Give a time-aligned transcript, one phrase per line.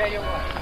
[0.00, 0.60] tell you what.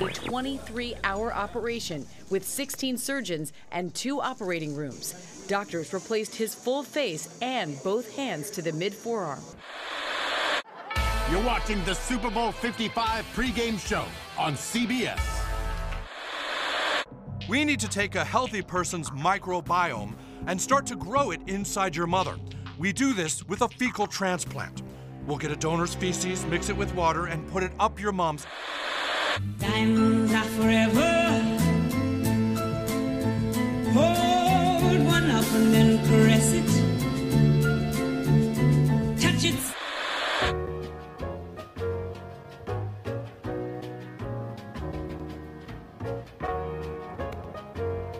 [0.00, 5.44] A 23 hour operation with 16 surgeons and two operating rooms.
[5.48, 9.42] Doctors replaced his full face and both hands to the mid forearm.
[11.30, 14.04] You're watching the Super Bowl 55 pregame show
[14.38, 15.37] on CBS.
[17.48, 20.12] We need to take a healthy person's microbiome
[20.46, 22.36] and start to grow it inside your mother.
[22.76, 24.82] We do this with a fecal transplant.
[25.26, 28.46] We'll get a donor's feces, mix it with water, and put it up your mom's.
[29.58, 31.00] Diamonds are forever.
[33.92, 34.27] Hold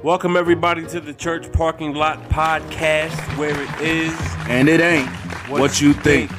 [0.09, 5.07] Welcome everybody to the Church Parking Lot Podcast, where it is And it ain't
[5.51, 6.31] what, you think.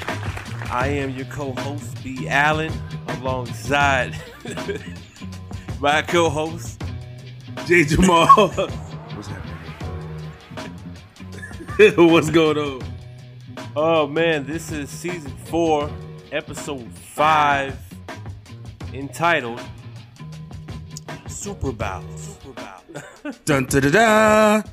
[0.73, 2.28] I am your co-host B.
[2.28, 2.73] Allen,
[3.09, 4.16] alongside
[5.80, 6.81] my co-host.
[7.67, 8.26] J Jamal.
[8.48, 9.28] What's
[11.78, 12.08] happening?
[12.11, 12.81] What's going on?
[13.76, 15.92] Oh man, this is season four,
[16.31, 17.78] episode five,
[18.95, 19.61] entitled
[21.28, 22.04] Super Bowl.
[22.95, 23.34] Super Bowl.
[23.45, 24.64] Dun da da da.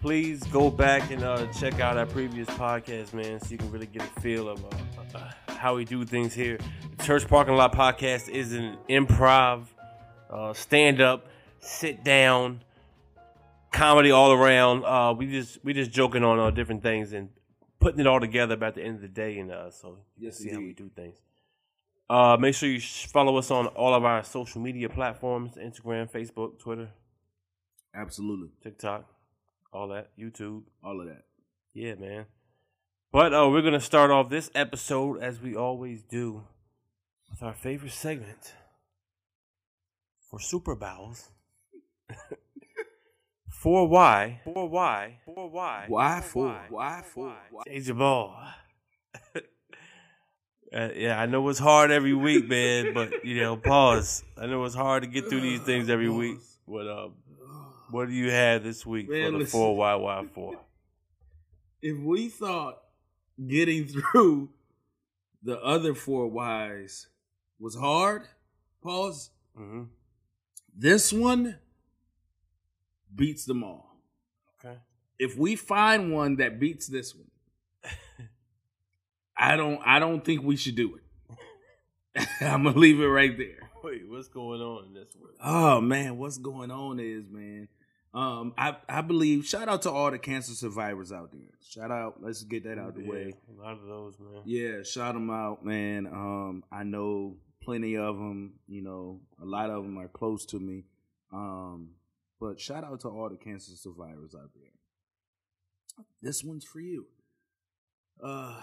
[0.00, 3.86] Please go back and uh, check out our previous podcast, man, so you can really
[3.86, 6.58] get a feel of uh, uh, how we do things here.
[6.96, 9.66] The Church Parking Lot Podcast is an improv,
[10.30, 11.26] uh, stand up,
[11.58, 12.62] sit down,
[13.72, 14.84] comedy all around.
[14.84, 17.28] Uh, we just we just joking on uh, different things and
[17.78, 20.46] putting it all together by the end of the day, and uh, so Yes, can
[20.48, 21.16] see how we do things.
[22.10, 26.58] Uh, make sure you follow us on all of our social media platforms: Instagram, Facebook,
[26.58, 26.88] Twitter,
[27.94, 28.48] Absolutely.
[28.60, 29.04] TikTok,
[29.72, 30.62] all that, YouTube.
[30.82, 31.22] All of that.
[31.72, 32.26] Yeah, man.
[33.12, 36.42] But uh, we're gonna start off this episode as we always do
[37.30, 38.54] with our favorite segment
[40.28, 41.30] for Super Bowls.
[43.48, 44.40] for why?
[44.42, 45.18] For why?
[45.24, 45.84] For why?
[45.86, 46.60] Why for?
[46.70, 47.36] Why for?
[47.52, 47.62] Why?
[47.68, 48.36] Change the ball.
[50.72, 52.94] Uh, yeah, I know it's hard every week, man.
[52.94, 54.22] But you know, pause.
[54.38, 56.38] I know it's hard to get through these things every week.
[56.66, 57.14] But um,
[57.90, 60.60] what do you have this week Man, for the four Y Y four?
[61.82, 62.78] If we thought
[63.46, 64.50] getting through
[65.42, 67.08] the other four Y's
[67.58, 68.22] was hard,
[68.82, 69.30] pause.
[69.58, 69.84] Mm-hmm.
[70.76, 71.58] This one
[73.14, 73.96] beats them all.
[74.64, 74.76] Okay.
[75.18, 77.30] If we find one that beats this one,
[79.40, 82.28] I don't I don't think we should do it.
[82.42, 83.70] I'm gonna leave it right there.
[83.82, 85.30] Wait, what's going on in this one?
[85.42, 87.68] Oh man, what's going on is man.
[88.12, 91.48] Um, I I believe shout out to all the cancer survivors out there.
[91.66, 93.32] Shout out, let's get that out the way.
[93.48, 94.42] A lot of those, man.
[94.44, 96.06] Yeah, shout them out, man.
[96.06, 98.54] Um, I know plenty of them.
[98.68, 100.84] You know, a lot of them are close to me.
[101.32, 101.92] Um,
[102.38, 106.04] but shout out to all the cancer survivors out there.
[106.20, 107.06] This one's for you.
[108.22, 108.60] Uh,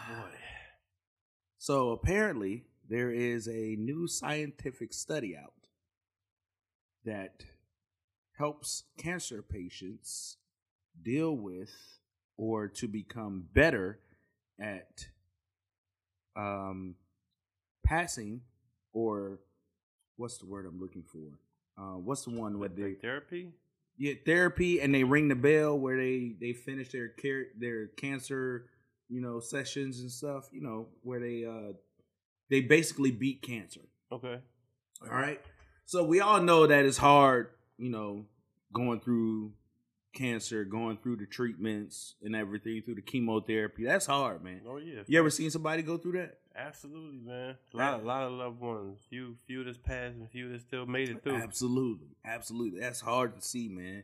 [1.57, 5.53] so apparently, there is a new scientific study out
[7.05, 7.43] that
[8.37, 10.37] helps cancer patients
[11.01, 11.71] deal with
[12.37, 13.99] or to become better
[14.59, 15.07] at
[16.35, 16.95] um,
[17.85, 18.41] passing
[18.93, 19.39] or
[20.17, 21.39] what's the word I'm looking for?
[21.81, 23.51] Uh, what's the one with the therapy?
[23.97, 28.65] yeah therapy and they ring the bell where they they finish their care their cancer
[29.09, 31.73] you know sessions and stuff you know where they uh
[32.49, 33.81] they basically beat cancer
[34.11, 34.39] Okay.
[35.03, 35.41] all right
[35.85, 38.25] so we all know that it's hard you know
[38.73, 39.51] going through
[40.13, 45.01] cancer going through the treatments and everything through the chemotherapy that's hard man Oh yeah.
[45.07, 47.55] you ever seen somebody go through that Absolutely, man.
[47.71, 48.97] A lot, a lot of loved ones.
[49.11, 51.35] Few, few that's passed, and few that still made it through.
[51.35, 52.79] Absolutely, absolutely.
[52.79, 54.01] That's hard to see, man.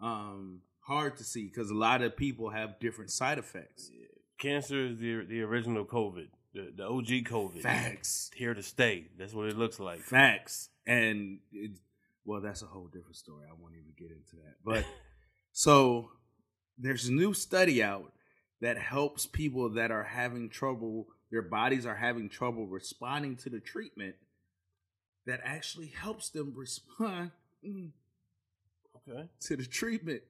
[0.00, 3.90] Um, hard to see because a lot of people have different side effects.
[4.38, 7.60] Cancer is the the original COVID, the, the OG COVID.
[7.60, 9.08] Facts, Here to stay.
[9.18, 10.00] That's what it looks like.
[10.00, 11.72] facts, and it,
[12.24, 13.44] well, that's a whole different story.
[13.48, 14.56] I won't even get into that.
[14.64, 14.84] But
[15.52, 16.10] so
[16.78, 18.12] there's a new study out
[18.60, 21.06] that helps people that are having trouble.
[21.30, 24.14] Their bodies are having trouble responding to the treatment.
[25.26, 27.32] That actually helps them respond
[27.66, 27.90] mm,
[29.06, 29.28] Okay.
[29.40, 30.22] to the treatment.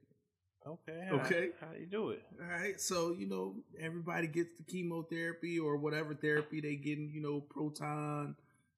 [0.69, 1.09] Okay.
[1.13, 1.49] Okay.
[1.61, 2.23] How, how you do it?
[2.41, 7.23] All right, so you know everybody gets the chemotherapy or whatever therapy they getting, you
[7.23, 8.37] know, proton,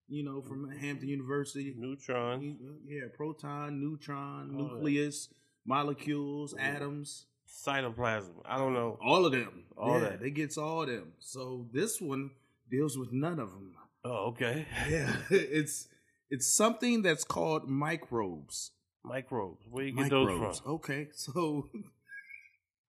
[0.09, 0.79] you know, from mm-hmm.
[0.79, 1.75] Hampton University.
[1.77, 2.57] Neutron,
[2.87, 4.75] Yeah, proton, neutron, All that.
[4.75, 5.29] nucleus,
[5.67, 8.35] molecules, atoms, cytoplasm.
[8.45, 8.99] I don't know.
[9.05, 9.65] all of them.
[9.77, 10.21] All yeah, that.
[10.21, 11.13] they gets all of them.
[11.19, 12.31] So this one
[12.71, 13.75] deals with none of them.
[14.05, 14.67] Oh, okay.
[14.89, 15.89] Yeah, it's
[16.31, 18.71] it's something that's called microbes.
[19.05, 19.63] Microbes.
[19.71, 20.41] Where you get microbes.
[20.41, 20.73] those from?
[20.75, 21.69] Okay, so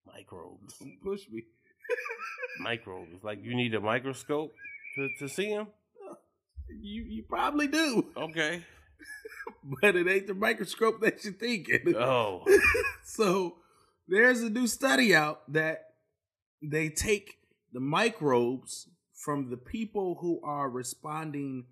[0.07, 0.75] Microbes.
[0.79, 1.45] don't push me.
[2.61, 3.23] Microbes.
[3.23, 4.53] Like you need a microscope
[4.97, 5.69] to, to see them.
[6.69, 8.63] You you probably do, Okay.
[9.83, 11.95] but it ain't the microscope that you're thinking.
[11.97, 12.45] Oh.
[13.05, 13.57] so
[14.09, 15.95] there's a new study out that
[16.63, 17.39] they take
[17.73, 21.67] the microbes from the people who are responding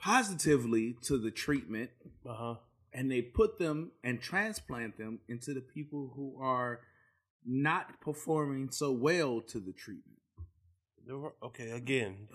[0.00, 1.90] positively to the treatment
[2.28, 2.54] Uh huh.
[2.94, 6.80] And they put them and transplant them into the people who are
[7.44, 10.18] not performing so well to the treatment.
[11.42, 11.70] Okay.
[11.72, 12.28] Again,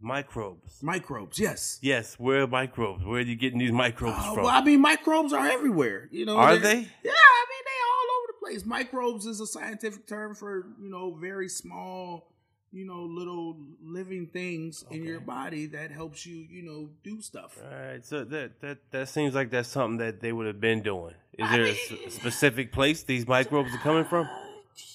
[0.00, 0.82] microbes.
[0.82, 1.78] Microbes, yes.
[1.82, 2.16] Yes.
[2.18, 3.04] Where are microbes?
[3.04, 4.44] Where are you getting these microbes Oh, from?
[4.44, 6.08] well, I mean, microbes are everywhere.
[6.10, 6.80] You know, Are They're- they?
[7.04, 8.64] Yeah, I mean, they are all over the place.
[8.66, 12.29] Microbes is a scientific term for you know very small,
[12.72, 17.58] you know, little living things in your body that helps you, you know, do stuff.
[17.62, 20.82] All right, so that that that seems like that's something that they would have been
[20.82, 21.14] doing.
[21.38, 24.28] Is I there a s- specific place these microbes are coming from?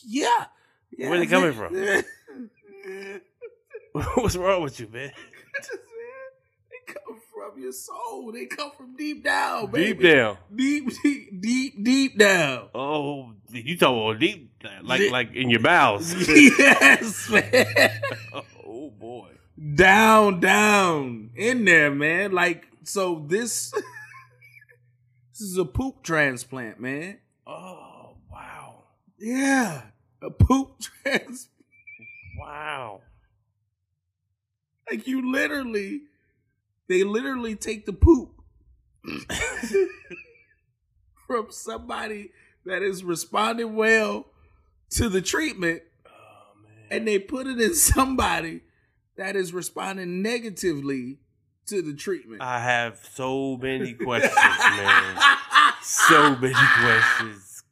[0.08, 0.46] Yeah.
[0.98, 1.76] yeah Where they coming from?
[4.16, 5.12] What's wrong with you, man?
[6.70, 8.32] they come from your soul.
[8.32, 9.94] They come from deep down, baby.
[9.94, 10.38] Deep down.
[10.56, 12.70] Deep, deep, deep, deep down.
[12.74, 13.34] Oh,
[13.64, 14.52] you talk about deep,
[14.84, 16.14] like like in your bowels?
[16.30, 17.92] yes, man.
[18.66, 19.30] oh boy.
[19.76, 22.32] down, down in there, man.
[22.32, 27.20] Like, so this this is a poop transplant, man.
[27.48, 28.84] Oh wow,
[29.20, 29.82] Yeah,
[30.22, 31.50] a poop transplant.
[32.40, 33.02] wow.
[34.90, 36.02] Like you literally,
[36.88, 38.32] they literally take the poop
[41.28, 42.32] from somebody
[42.66, 44.28] that is responding well
[44.92, 47.00] to the treatment, Oh man.
[47.00, 48.62] and they put it in somebody
[49.18, 51.20] that is responding negatively
[51.68, 52.42] to the treatment.
[52.42, 55.18] I have so many questions, man.
[55.82, 57.64] So many questions.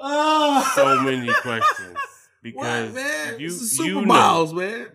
[0.00, 1.94] Oh, So many questions.
[1.94, 2.02] what,
[2.42, 3.34] Because man?
[3.40, 4.88] you you Super know Bowls, man.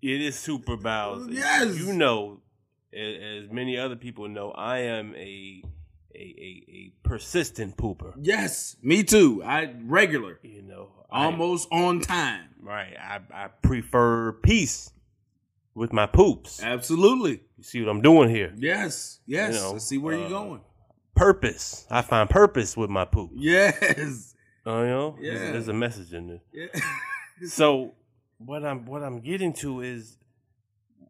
[0.00, 1.28] It is super bowels.
[1.28, 1.76] Yes.
[1.78, 2.40] You know,
[2.92, 5.62] as many other people know, I am a
[6.18, 8.12] a a, a persistent pooper.
[8.20, 9.42] Yes, me too.
[9.44, 12.48] I regular, You know, I- almost on time.
[12.60, 12.96] right.
[12.98, 14.90] I I prefer peace
[15.74, 16.62] with my poops.
[16.62, 17.40] Absolutely.
[17.56, 18.52] You see what I'm doing here?
[18.56, 19.54] Yes, yes.
[19.54, 20.60] You know, Let's see where uh, you're going.
[21.14, 21.86] Purpose.
[21.90, 23.30] I find purpose with my poop.
[23.34, 24.34] Yes.
[24.66, 25.34] Oh, you know, Yeah.
[25.34, 26.40] there's, there's a message in there.
[26.52, 26.80] Yeah.
[27.46, 27.94] So
[28.38, 30.16] what I'm what I'm getting to is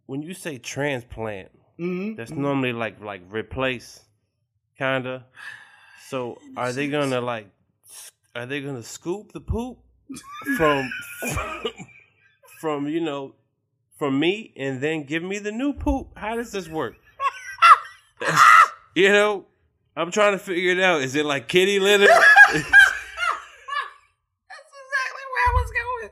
[0.07, 1.49] when you say transplant,
[1.81, 2.17] Mhm.
[2.17, 4.05] that's normally like like replace,
[4.79, 5.27] kinda.
[6.09, 7.51] So are they gonna like
[8.35, 9.79] are they gonna scoop the poop
[10.57, 10.91] from
[12.61, 13.35] from you know
[13.99, 16.17] from me and then give me the new poop?
[16.17, 16.97] How does this work?
[18.95, 19.47] You know,
[19.97, 21.03] I'm trying to figure it out.
[21.03, 22.07] Is it like kitty litter?
[22.07, 22.17] That's
[22.53, 22.65] exactly
[25.31, 26.11] where I was going.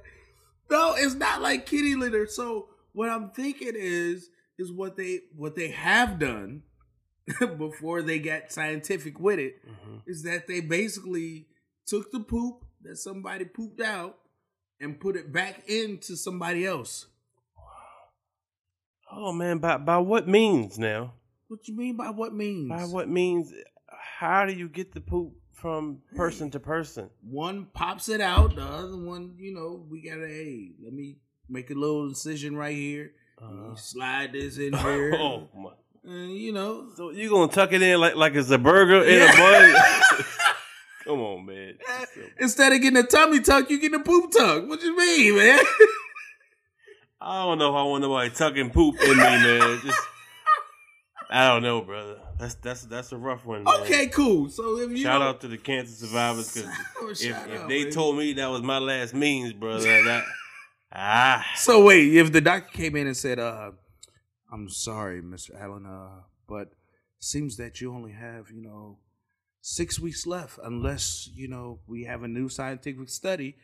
[0.70, 2.26] No, it's not like kitty litter.
[2.26, 6.62] So what I'm thinking is is what they what they have done
[7.58, 9.56] before they got scientific with it
[10.06, 11.46] is that they basically
[11.86, 14.16] took the poop that somebody pooped out
[14.80, 17.06] and put it back into somebody else.
[19.10, 21.14] oh man, by by what means now?
[21.48, 22.68] What you mean by what means?
[22.68, 23.52] By what means?
[24.18, 27.10] How do you get the poop from person to person?
[27.22, 31.16] One pops it out, the other one, you know, we gotta hey, let me
[31.48, 33.12] make a little incision right here.
[33.40, 33.74] Uh-huh.
[33.76, 35.14] Slide this in here.
[35.14, 35.70] Oh my!
[36.06, 39.18] And, you know, So you gonna tuck it in like like it's a burger in
[39.20, 39.32] Yeah.
[39.32, 40.24] a bun?
[41.04, 41.74] Come on, man.
[42.40, 44.68] instead of getting a tummy tuck, you get a poop tuck.
[44.68, 45.60] What you mean, man?
[47.20, 49.80] I don't know if I want nobody tucking poop in me, man.
[49.84, 49.98] Just
[51.30, 52.18] I don't know, brother.
[52.38, 53.64] That's that's that's a rough one.
[53.64, 53.74] Man.
[53.82, 54.48] okay, cool.
[54.48, 58.34] So if you Shout out to the cancer survivors because if, out, they told me
[58.34, 60.24] that was my last means, brother, that
[60.92, 63.72] ah, So wait, if the doctor came in and said, uh,
[64.52, 65.60] I'm sorry, Mr.
[65.60, 66.72] Allen, uh, but
[67.18, 68.98] seems that you only have, you know,
[69.60, 73.56] six weeks left unless, you know, we have a new scientific study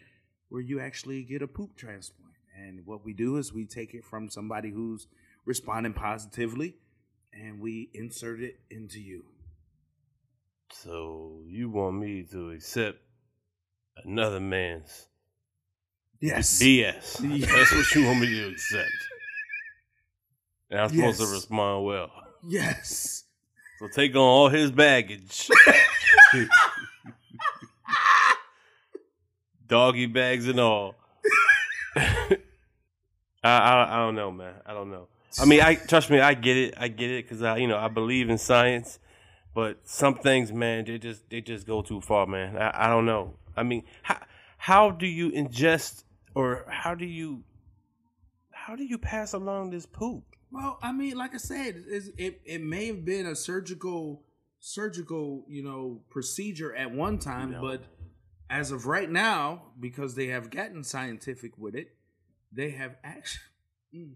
[0.48, 2.32] where you actually get a poop transplant.
[2.56, 5.06] And what we do is we take it from somebody who's
[5.46, 6.76] responding positively
[7.32, 9.24] and we insert it into you.
[10.72, 12.98] So you want me to accept
[14.04, 15.06] another man's
[16.20, 16.62] Yes.
[16.62, 17.20] BS?
[17.20, 17.46] Yeah.
[17.56, 18.90] That's what you want me to accept.
[20.72, 21.28] And I'm supposed Yes.
[21.28, 22.10] to respond well.
[22.42, 23.24] Yes.
[23.78, 25.50] So take on all his baggage.
[29.66, 30.94] Doggy bags and all.
[31.96, 32.36] I,
[33.44, 34.54] I I don't know, man.
[34.66, 35.08] I don't know.
[35.40, 36.20] I mean, I trust me.
[36.20, 36.74] I get it.
[36.76, 38.98] I get it because I, you know, I believe in science.
[39.54, 42.56] But some things, man, they just they just go too far, man.
[42.56, 43.34] I, I don't know.
[43.56, 44.18] I mean, how
[44.56, 47.42] how do you ingest or how do you
[48.50, 50.24] how do you pass along this poop?
[50.52, 54.22] Well, I mean, like I said, it it may have been a surgical
[54.60, 57.82] surgical you know procedure at one time, but
[58.50, 61.94] as of right now, because they have gotten scientific with it,
[62.52, 63.40] they have actually.
[63.94, 64.12] Mm.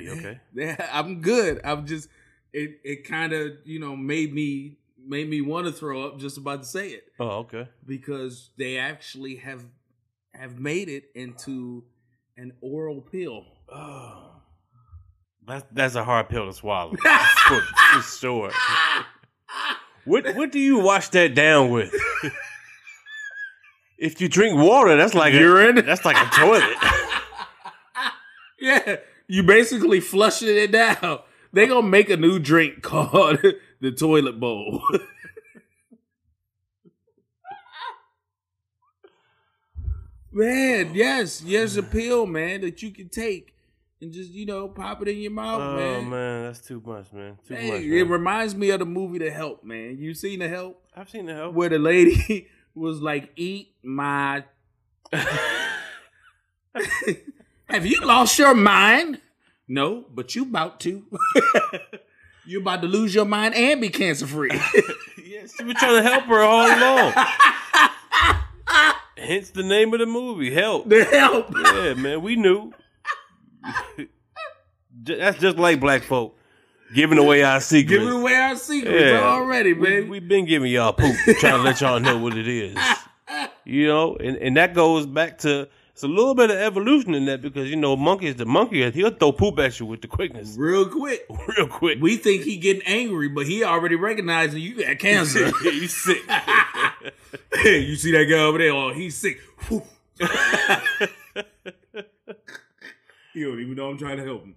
[0.00, 0.40] Okay, okay.
[0.54, 1.60] Yeah, I'm good.
[1.64, 2.08] I'm just
[2.52, 2.80] it.
[2.82, 6.62] It kind of you know made me made me want to throw up just about
[6.62, 7.68] to say it Oh, okay.
[7.86, 9.64] because they actually have
[10.34, 11.84] have made it into
[12.36, 13.44] an oral pill.
[13.68, 14.35] Oh,
[15.46, 16.94] that's that's a hard pill to swallow.
[17.48, 18.50] for, for sure.
[20.04, 21.92] What what do you wash that down with?
[23.98, 25.78] if you drink water, that's like Urine?
[25.78, 26.76] A, that's like a toilet.
[28.58, 28.96] Yeah,
[29.28, 31.20] you basically flushing it down.
[31.52, 33.38] They gonna make a new drink called
[33.80, 34.82] the toilet bowl.
[40.32, 43.55] man, yes, yes, a pill, man, that you can take
[44.00, 46.10] and just you know pop it in your mouth, oh man.
[46.10, 46.42] man.
[46.44, 47.38] that's too much, man.
[47.46, 47.80] Too Hey, much.
[47.82, 49.96] it reminds me of the movie The Help, man.
[49.98, 50.82] You seen The Help?
[50.96, 51.54] I've seen the help.
[51.54, 54.44] Where the lady was like, "Eat my."
[57.68, 59.20] Have you lost your mind?
[59.68, 61.04] No, but you about to.
[62.46, 64.50] you about to lose your mind and be cancer free.
[64.52, 67.12] yeah, she was trying to help her all along.
[69.16, 70.88] Hence the name of the movie, Help.
[70.88, 71.52] the help.
[71.52, 72.72] Yeah, man, we knew.
[75.04, 76.36] That's just like black folk
[76.94, 77.98] giving away our secrets.
[78.02, 79.20] Giving away our secrets Yeah.
[79.22, 80.08] already, we, man.
[80.08, 82.76] We've been giving y'all poop, trying to let y'all know what it is.
[83.68, 87.24] You know, and, and that goes back to it's a little bit of evolution in
[87.24, 90.06] that because you know monkey is the monkey he'll throw poop at you with the
[90.06, 91.26] quickness Real quick.
[91.58, 91.98] real quick.
[92.00, 95.50] We think he getting angry, but he already recognizing you got cancer.
[95.64, 96.22] you sick.
[97.54, 98.70] hey, you see that guy over there?
[98.70, 99.40] Oh, he's sick.
[103.36, 104.54] He don't even know I'm trying to help him.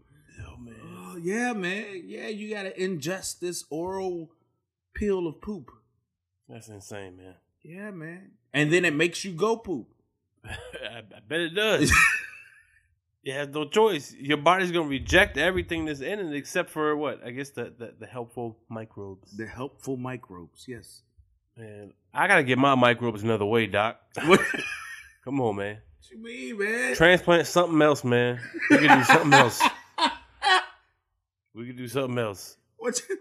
[0.48, 0.76] oh man,
[1.12, 2.02] Oh, yeah, man.
[2.06, 4.32] Yeah, you got to ingest this oral
[4.94, 5.70] pill of poop.
[6.48, 7.34] that's insane, man.
[7.62, 8.32] Yeah, man.
[8.54, 9.90] And then it makes you go poop.
[10.46, 11.92] I, I bet it does.
[13.22, 14.16] you have no choice.
[14.18, 17.22] Your body's gonna reject everything that's in it except for what?
[17.26, 19.36] I guess the the, the helpful microbes.
[19.36, 21.02] The helpful microbes, yes.
[21.58, 24.00] Man, I gotta get my microbes another way, Doc.
[25.26, 25.80] Come on, man.
[26.12, 26.96] You mean, man?
[26.96, 28.40] Transplant something else, man.
[28.70, 29.62] We can do something else.
[31.56, 32.56] We can do something else.
[32.78, 33.18] What you...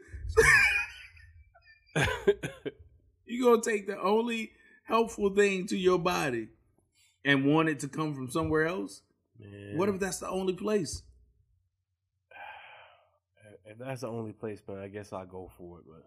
[3.26, 4.52] you gonna take the only
[4.84, 6.48] helpful thing to your body
[7.24, 9.02] and want it to come from somewhere else?
[9.40, 11.02] Man, What if that's the only place?
[13.66, 14.78] if that's the only place, man?
[14.78, 16.04] I guess I'll go for it, but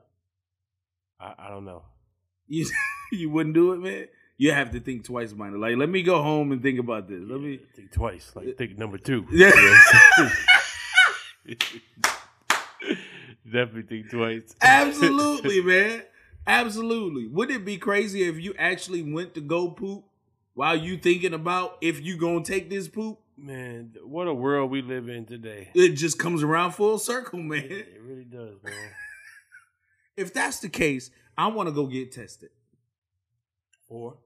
[1.19, 1.83] I, I don't know.
[2.47, 2.65] You
[3.11, 4.07] you wouldn't do it, man.
[4.41, 5.59] You have to think twice about it.
[5.59, 7.21] Like, let me go home and think about this.
[7.21, 7.59] Let me.
[7.75, 8.31] think twice.
[8.33, 9.27] Like think number two.
[9.31, 9.51] Yeah.
[13.45, 14.55] Definitely think twice.
[14.59, 16.01] Absolutely, man.
[16.47, 17.27] Absolutely.
[17.27, 20.05] Wouldn't it be crazy if you actually went to go poop
[20.55, 23.19] while you thinking about if you gonna take this poop?
[23.37, 25.69] Man, what a world we live in today.
[25.75, 27.65] It just comes around full circle, man.
[27.65, 28.73] It really does, man.
[30.17, 32.49] If that's the case, I want to go get tested
[33.87, 34.17] Or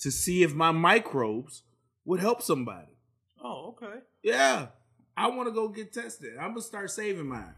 [0.00, 1.62] to see if my microbes
[2.04, 2.96] would help somebody.
[3.42, 4.00] oh, okay.
[4.22, 4.68] Yeah.
[5.16, 6.36] I want to go get tested.
[6.38, 7.54] I'm gonna start saving mine.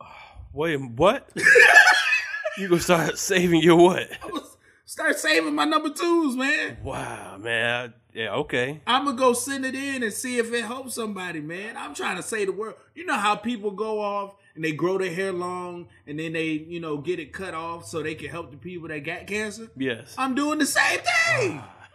[0.52, 1.30] Wait, what?
[2.58, 4.08] you gonna start saving your what?
[4.22, 4.46] I'm gonna
[4.84, 6.78] start saving my number twos, man.
[6.82, 7.94] Wow, man.
[8.12, 8.82] Yeah, okay.
[8.86, 11.76] I'm gonna go send it in and see if it helps somebody, man.
[11.76, 12.74] I'm trying to say the word.
[12.94, 16.48] You know how people go off and they grow their hair long and then they,
[16.48, 19.68] you know, get it cut off so they can help the people that got cancer?
[19.76, 20.14] Yes.
[20.18, 21.60] I'm doing the same thing.
[21.62, 21.88] Ah.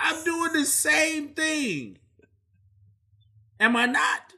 [0.00, 1.98] I'm doing the same thing.
[3.60, 4.34] Am I not?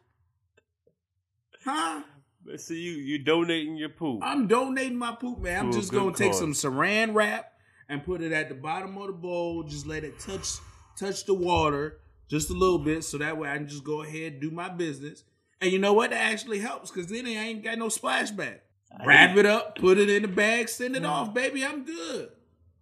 [1.64, 2.02] Huh?
[2.44, 2.92] Let's see you.
[2.92, 4.20] You donating your poop.
[4.22, 5.60] I'm donating my poop, man.
[5.60, 6.38] I'm a just gonna take cause.
[6.38, 7.52] some saran wrap
[7.88, 9.64] and put it at the bottom of the bowl.
[9.64, 10.58] Just let it touch
[10.96, 14.34] touch the water just a little bit, so that way I can just go ahead
[14.34, 15.24] and do my business.
[15.60, 16.10] And you know what?
[16.10, 18.58] That actually helps because then I ain't got no splashback.
[19.04, 21.64] Wrap it up, put it in the bag, send it off, baby.
[21.64, 22.30] I'm good.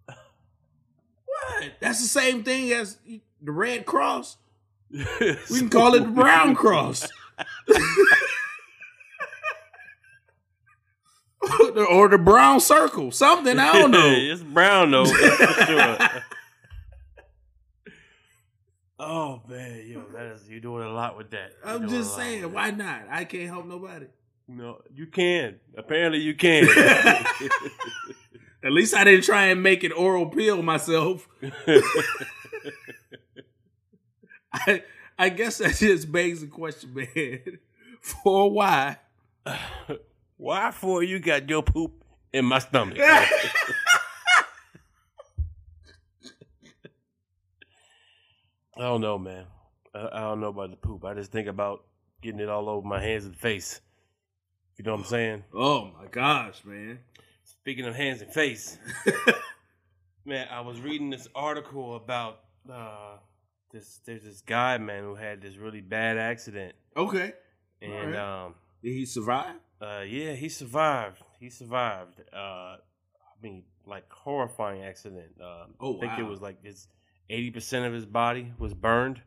[1.25, 1.73] What?
[1.81, 2.97] That's the same thing as
[3.41, 4.37] the Red Cross.
[4.89, 7.09] We can call it the Brown Cross.
[11.89, 14.13] or the brown circle, something I don't know.
[14.15, 15.97] it's brown though, for sure.
[19.05, 21.51] Oh man, yo, that is you're doing a lot with that.
[21.63, 23.03] You're I'm just saying, why not?
[23.09, 24.07] I can't help nobody.
[24.47, 25.59] No, you can.
[25.77, 26.67] Apparently, you can.
[28.63, 31.27] At least I didn't try and make an oral pill myself.
[34.53, 34.83] I
[35.17, 37.59] I guess that just begs the question, man.
[38.01, 38.97] For why?
[40.37, 42.97] Why for you got your poop in my stomach?
[48.77, 49.45] I don't know, man.
[49.93, 51.05] I, I don't know about the poop.
[51.05, 51.83] I just think about
[52.21, 53.79] getting it all over my hands and face.
[54.77, 55.43] You know what I'm saying?
[55.53, 56.99] Oh my gosh, man.
[57.43, 58.77] Speaking of hands and face,
[60.25, 62.39] man, I was reading this article about
[62.71, 63.17] uh,
[63.71, 64.01] this.
[64.05, 67.33] There's this guy, man, who had this really bad accident, Okay.
[67.81, 68.15] and Alright.
[68.15, 69.55] um, Did he survive?
[69.81, 71.21] uh, yeah, he survived.
[71.39, 72.19] He survived.
[72.33, 72.37] Uh,
[72.77, 72.77] I
[73.41, 75.31] mean, like horrifying accident.
[75.41, 76.87] Uh, Oh, I think it was like his
[77.29, 79.21] eighty percent of his body was burned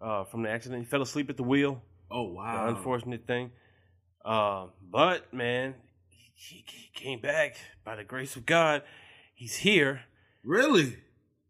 [0.00, 0.82] uh, from the accident.
[0.82, 1.82] He fell asleep at the wheel.
[2.10, 2.68] Oh The wow.
[2.68, 3.50] unfortunate thing.
[4.24, 5.74] Uh, but man,
[6.34, 8.82] he, he came back by the grace of God.
[9.34, 10.02] He's here.
[10.44, 10.96] Really?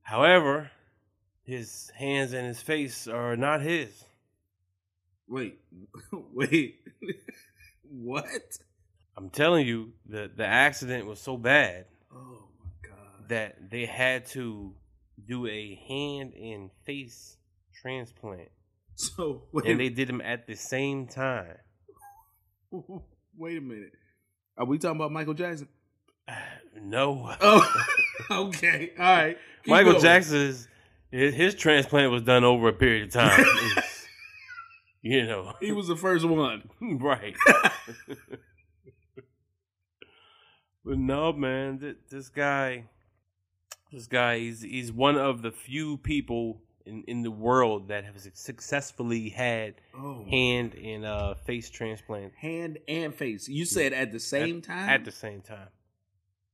[0.03, 0.71] However,
[1.43, 4.05] his hands and his face are not his.
[5.29, 5.59] Wait.
[6.13, 6.77] Wait.
[7.91, 8.59] what?
[9.17, 13.29] I'm telling you, the the accident was so bad Oh my god.
[13.29, 14.75] that they had to
[15.25, 17.37] do a hand and face
[17.81, 18.49] transplant,
[18.95, 21.57] So wait, and they did them at the same time.
[23.37, 23.93] wait a minute.
[24.59, 25.69] Are we talking about Michael Jackson?
[26.79, 27.85] No, Oh,
[28.31, 28.93] okay.
[28.99, 29.39] All right.
[29.65, 30.03] Keep Michael going.
[30.03, 30.69] Jackson's
[31.11, 33.45] his, his transplant was done over a period of time.
[35.01, 36.69] You know, He was the first one.
[36.81, 37.35] right.
[40.85, 42.85] but no, man, th- this guy,
[43.93, 48.15] this guy, he's he's one of the few people in in the world that have
[48.35, 50.25] successfully had Oh.
[50.31, 53.49] hand and uh, face transplant Hand and face.
[53.49, 54.89] You said at the same at, time.
[54.91, 55.69] at the same time.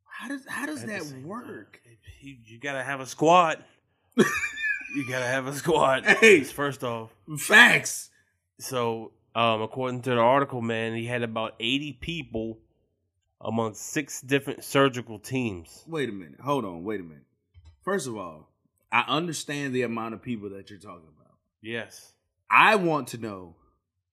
[0.05, 1.81] how does how does At that work?
[2.21, 3.63] You, you gotta have a squad.
[4.17, 6.05] you gotta have a squad.
[6.07, 6.45] Hey.
[6.45, 8.11] First off, Facts.
[8.59, 12.59] So, um, according to the article, man, he had about 80 people
[13.43, 15.85] among six different surgical teams.
[15.87, 16.41] Wait a minute.
[16.41, 16.85] Hold on.
[16.85, 17.25] Wait a minute.
[17.85, 18.49] First of all,
[18.91, 21.35] I understand the amount of people that you're talking about.
[21.61, 22.13] Yes.
[22.51, 23.57] I want to know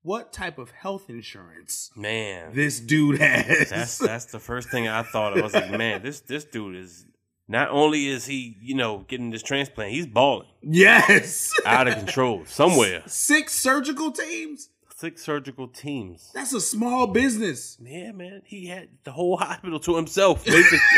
[0.01, 2.53] what type of health insurance Man.
[2.53, 3.69] this dude has.
[3.69, 5.37] That's that's the first thing I thought.
[5.37, 7.05] I was like, man, this this dude is
[7.47, 11.51] not only is he, you know, getting this transplant, he's balling yes.
[11.65, 13.03] out of control somewhere.
[13.07, 14.69] Six surgical teams?
[14.99, 16.29] Six surgical teams.
[16.33, 17.77] That's a small business.
[17.81, 18.41] Yeah, man.
[18.43, 20.77] He had the whole hospital to himself, basically.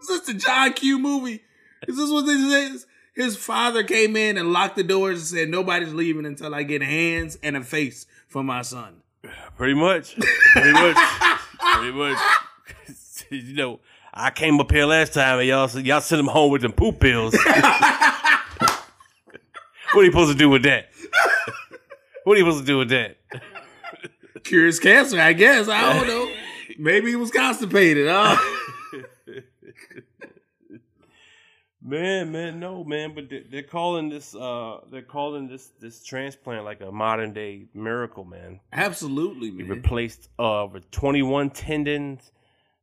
[0.00, 1.42] Is this the John Q movie?
[1.88, 2.86] Is this what this is?
[3.16, 6.82] His father came in and locked the doors and said, Nobody's leaving until I get
[6.82, 9.02] hands and a face for my son.
[9.56, 10.14] Pretty much.
[10.14, 10.96] Pretty much.
[11.58, 12.18] Pretty much.
[13.30, 13.80] you know,
[14.12, 17.00] I came up here last time and y'all y'all sent him home with them poop
[17.00, 17.34] pills.
[17.34, 17.50] what
[19.96, 20.90] are you supposed to do with that?
[22.24, 23.18] What are you supposed to do with that?
[24.44, 25.68] Cures cancer, I guess.
[25.68, 26.30] I don't know.
[26.78, 28.06] Maybe he was constipated.
[28.10, 28.60] Oh.
[31.86, 33.14] Man, man, no, man.
[33.14, 37.66] But they're, they're calling this, uh, they're calling this this transplant like a modern day
[37.74, 38.60] miracle, man.
[38.72, 39.68] Absolutely, He man.
[39.68, 42.32] replaced uh with 21 tendons,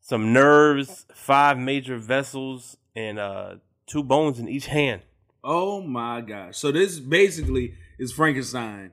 [0.02, 3.56] some nerves, five major vessels, and uh
[3.88, 5.02] two bones in each hand.
[5.44, 6.58] Oh my gosh.
[6.58, 8.92] So this basically is Frankenstein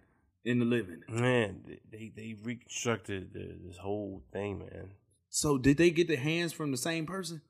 [0.49, 1.03] in the living.
[1.09, 1.61] Man,
[1.93, 4.91] they they reconstructed the, this whole thing, man.
[5.29, 7.43] So did they get the hands from the same person?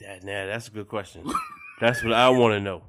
[0.00, 1.30] That now that's a good question.
[1.80, 2.82] that's what I want to know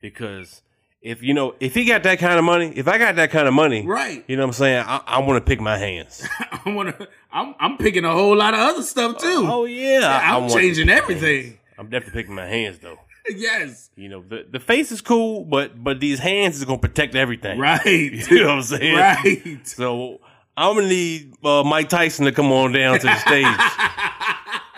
[0.00, 0.62] because
[1.02, 3.46] if you know if he got that kind of money, if I got that kind
[3.46, 4.24] of money, Right.
[4.26, 4.84] You know what I'm saying?
[4.86, 6.26] I, I want to pick my hands.
[6.64, 6.96] I wanna
[7.32, 9.46] I'm I'm picking a whole lot of other stuff too.
[9.48, 11.44] oh yeah, I- I I'm want changing to pick my everything.
[11.44, 11.58] hands.
[11.78, 12.98] I'm definitely picking my hands though.
[13.28, 13.90] Yes.
[13.96, 17.58] You know the the face is cool, but but these hands is gonna protect everything.
[17.58, 17.84] Right.
[18.30, 18.96] You know what I'm saying?
[18.96, 19.66] Right.
[19.66, 20.20] So
[20.56, 23.46] I'm gonna need uh, Mike Tyson to come on down to the stage.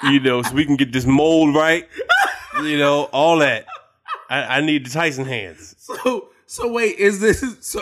[0.12, 1.88] you know, so we can get this mold right.
[2.62, 3.66] You know, all that.
[4.30, 5.74] I, I need the Tyson hands.
[5.78, 7.80] So so wait, is this so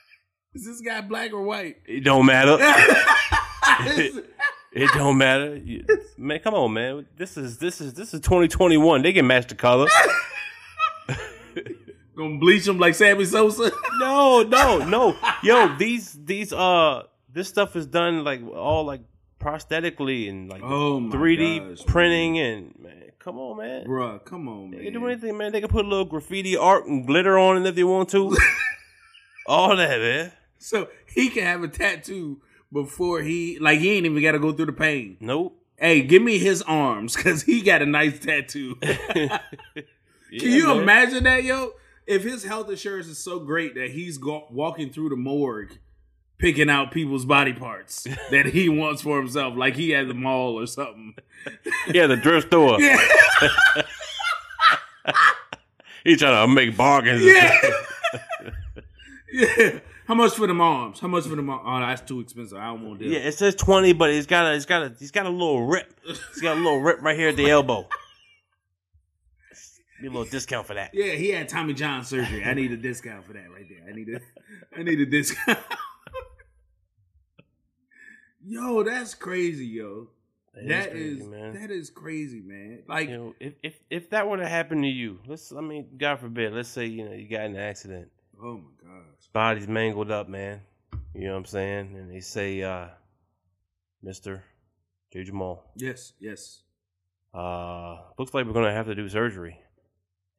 [0.54, 1.76] is this guy black or white?
[1.86, 2.56] It don't matter.
[4.72, 5.56] It don't matter.
[5.56, 5.84] You-
[6.16, 7.06] Man, come on, man.
[7.16, 9.02] This is this is this is 2021.
[9.02, 9.88] They can match the color.
[12.16, 13.70] Gonna bleach them like Sammy Sosa.
[14.00, 15.16] No, no, no.
[15.42, 17.02] Yo, these these uh
[17.32, 19.00] this stuff is done like all like
[19.40, 23.84] prosthetically and like Oh 3D gosh, printing and man, come on, man.
[23.84, 24.78] Bruh, come on, man.
[24.78, 25.50] They can do anything, man.
[25.50, 28.36] They can put a little graffiti art and glitter on it if they want to.
[29.46, 30.30] all that, man.
[30.58, 32.40] So he can have a tattoo
[32.72, 35.16] before he like he ain't even got to go through the pain.
[35.20, 35.54] Nope.
[35.76, 38.74] Hey, give me his arms because he got a nice tattoo.
[38.82, 39.38] Can
[40.30, 40.78] you man.
[40.82, 41.72] imagine that, yo?
[42.06, 45.78] If his health insurance is so great that he's go- walking through the morgue
[46.38, 50.58] picking out people's body parts that he wants for himself, like he at the mall
[50.58, 51.14] or something.
[51.94, 52.80] Yeah, the thrift store.
[52.80, 52.98] Yeah,
[56.04, 57.22] He trying to make bargains.
[57.24, 57.60] yeah,
[59.32, 59.78] yeah.
[60.08, 61.00] How much for them arms?
[61.00, 61.50] How much for them?
[61.50, 61.62] Arms?
[61.66, 62.56] Oh, that's too expensive.
[62.56, 63.08] I don't want that.
[63.08, 65.66] Yeah, it says twenty, but it's got a, it's got a, he's got a little
[65.66, 66.00] rip.
[66.06, 67.86] He's got a little rip right here at the elbow.
[70.00, 70.92] Be a little discount for that.
[70.94, 72.42] Yeah, he had Tommy John surgery.
[72.42, 73.86] I need a discount for that right there.
[73.86, 74.20] I need a,
[74.74, 75.58] I need a discount.
[78.46, 80.08] yo, that's crazy, yo.
[80.54, 81.52] That crazy, is man.
[81.52, 82.82] that is crazy, man.
[82.88, 85.86] Like, you know, if, if if that were to happen to you, let's I mean,
[85.98, 88.08] God forbid, let's say you know you got in an accident,
[88.42, 89.17] oh my gosh.
[89.32, 90.60] Body's mangled up, man.
[91.14, 91.96] You know what I'm saying?
[91.96, 92.88] And they say, uh,
[94.02, 94.44] Mister
[95.12, 96.62] J Jamal, Yes, yes.
[97.34, 99.58] uh, looks like we're gonna have to do surgery,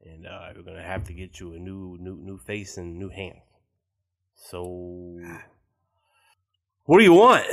[0.05, 3.09] and uh, we're gonna have to get you a new new new face and new
[3.09, 3.39] hand.
[4.35, 5.17] So,
[6.85, 7.45] what do you want?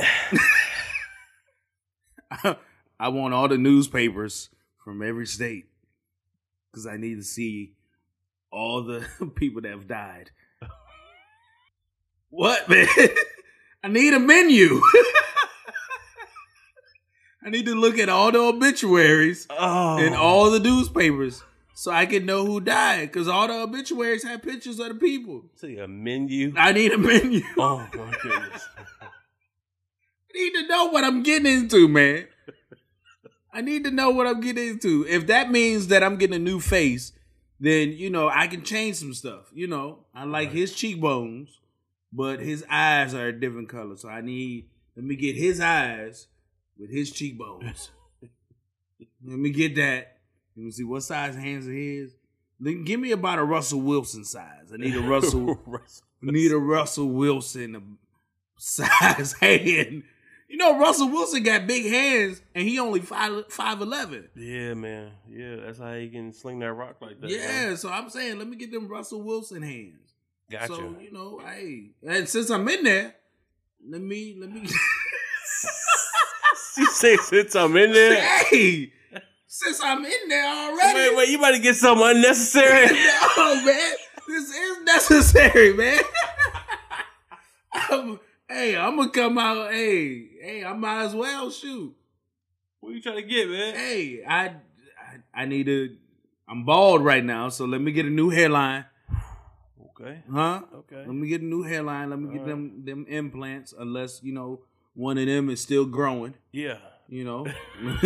[2.99, 4.49] I want all the newspapers
[4.83, 5.65] from every state
[6.71, 7.73] because I need to see
[8.51, 10.31] all the people that have died.
[12.29, 12.87] What, man?
[13.83, 14.81] I need a menu.
[17.43, 21.43] I need to look at all the obituaries Oh, in all the newspapers
[21.75, 25.43] so I can know who died because all the obituaries have pictures of the people.
[25.55, 26.53] see a menu.
[26.57, 27.41] I need a menu.
[27.57, 28.67] Oh my goodness.
[29.01, 32.27] I need to know what I'm getting into, man.
[33.53, 35.05] I need to know what I'm getting into.
[35.07, 37.13] If that means that I'm getting a new face,
[37.59, 39.49] then you know I can change some stuff.
[39.53, 41.59] You know, I like his cheekbones,
[42.17, 43.95] but his eyes are a different color.
[43.95, 46.27] So I need let me get his eyes
[46.77, 47.91] with his cheekbones.
[49.23, 50.17] let me get that.
[50.55, 52.15] Let me see what size hands are his.
[52.59, 54.71] Then give me about a Russell Wilson size.
[54.73, 55.59] I need a Russell.
[56.23, 57.99] I need a Russell Wilson
[58.57, 60.01] size hand.
[60.49, 64.27] You know, Russell Wilson got big hands, and he only five five eleven.
[64.35, 65.11] Yeah, man.
[65.29, 67.29] Yeah, that's how you can sling that rock like that.
[67.29, 67.77] Yeah, man.
[67.77, 70.06] so I'm saying, let me get them Russell Wilson hands.
[70.49, 70.67] Gotcha.
[70.67, 73.15] So you know, hey, and since I'm in there,
[73.87, 74.65] let me let me.
[76.75, 78.21] she say since I'm in there.
[78.21, 78.93] hey,
[79.47, 82.85] since I'm in there already, Wait, wait, you about to get something unnecessary?
[83.37, 83.95] no man,
[84.27, 86.01] this is necessary, man.
[87.73, 89.71] I'm, hey, I'm gonna come out.
[89.71, 91.95] Hey, hey, I might as well shoot.
[92.79, 93.75] what are you trying to get, man?
[93.75, 94.53] hey, I, I
[95.33, 95.95] I need to.
[96.47, 98.85] I'm bald right now, so let me get a new hairline,
[99.99, 100.19] Okay.
[100.31, 100.61] huh?
[100.75, 100.97] Okay.
[100.97, 102.09] Let me get a new hairline.
[102.11, 104.61] Let me get All them them implants, unless you know
[104.93, 106.35] one of them is still growing.
[106.51, 106.77] Yeah.
[107.09, 107.47] You know,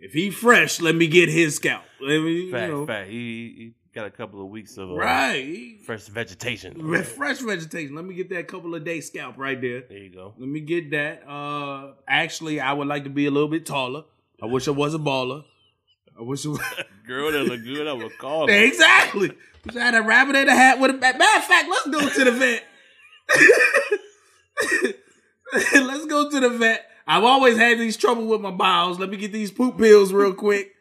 [0.00, 1.84] if he fresh, let me get his scalp.
[2.00, 3.08] Let me, you Fact, know, fact.
[3.08, 5.76] He, he got a couple of weeks of uh, right.
[5.84, 6.74] fresh vegetation.
[6.82, 7.94] Re- Fresh vegetation.
[7.94, 9.82] Let me get that couple of day scalp right there.
[9.88, 10.34] There you go.
[10.36, 11.22] Let me get that.
[11.28, 14.04] Uh, actually, I would like to be a little bit taller.
[14.42, 15.44] I wish I was a baller.
[16.18, 16.60] I wish I was.
[17.06, 18.54] Girl that look good, I would call her.
[18.54, 19.30] Exactly.
[19.64, 21.68] Wish I had a rabbit in a hat with a matter of fact.
[21.68, 22.64] Let's go to the vet.
[25.86, 26.86] let's go to the vet.
[27.06, 28.98] I've always had these trouble with my bowels.
[28.98, 30.72] Let me get these poop pills real quick.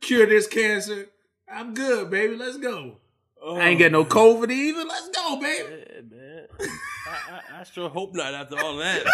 [0.00, 1.08] Cure this cancer.
[1.50, 2.36] I'm good, baby.
[2.36, 2.98] Let's go.
[3.44, 4.84] I ain't got no oh, COVID either.
[4.84, 5.68] Let's go, baby.
[5.68, 6.46] Yeah, man.
[6.60, 9.04] I, I, I sure hope not after all that.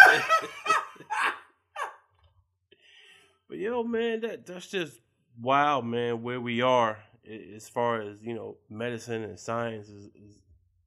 [3.49, 4.99] but you know, man, that that's just
[5.41, 6.21] wild, man.
[6.23, 6.99] Where we are
[7.55, 10.39] as far as you know, medicine and science is, is,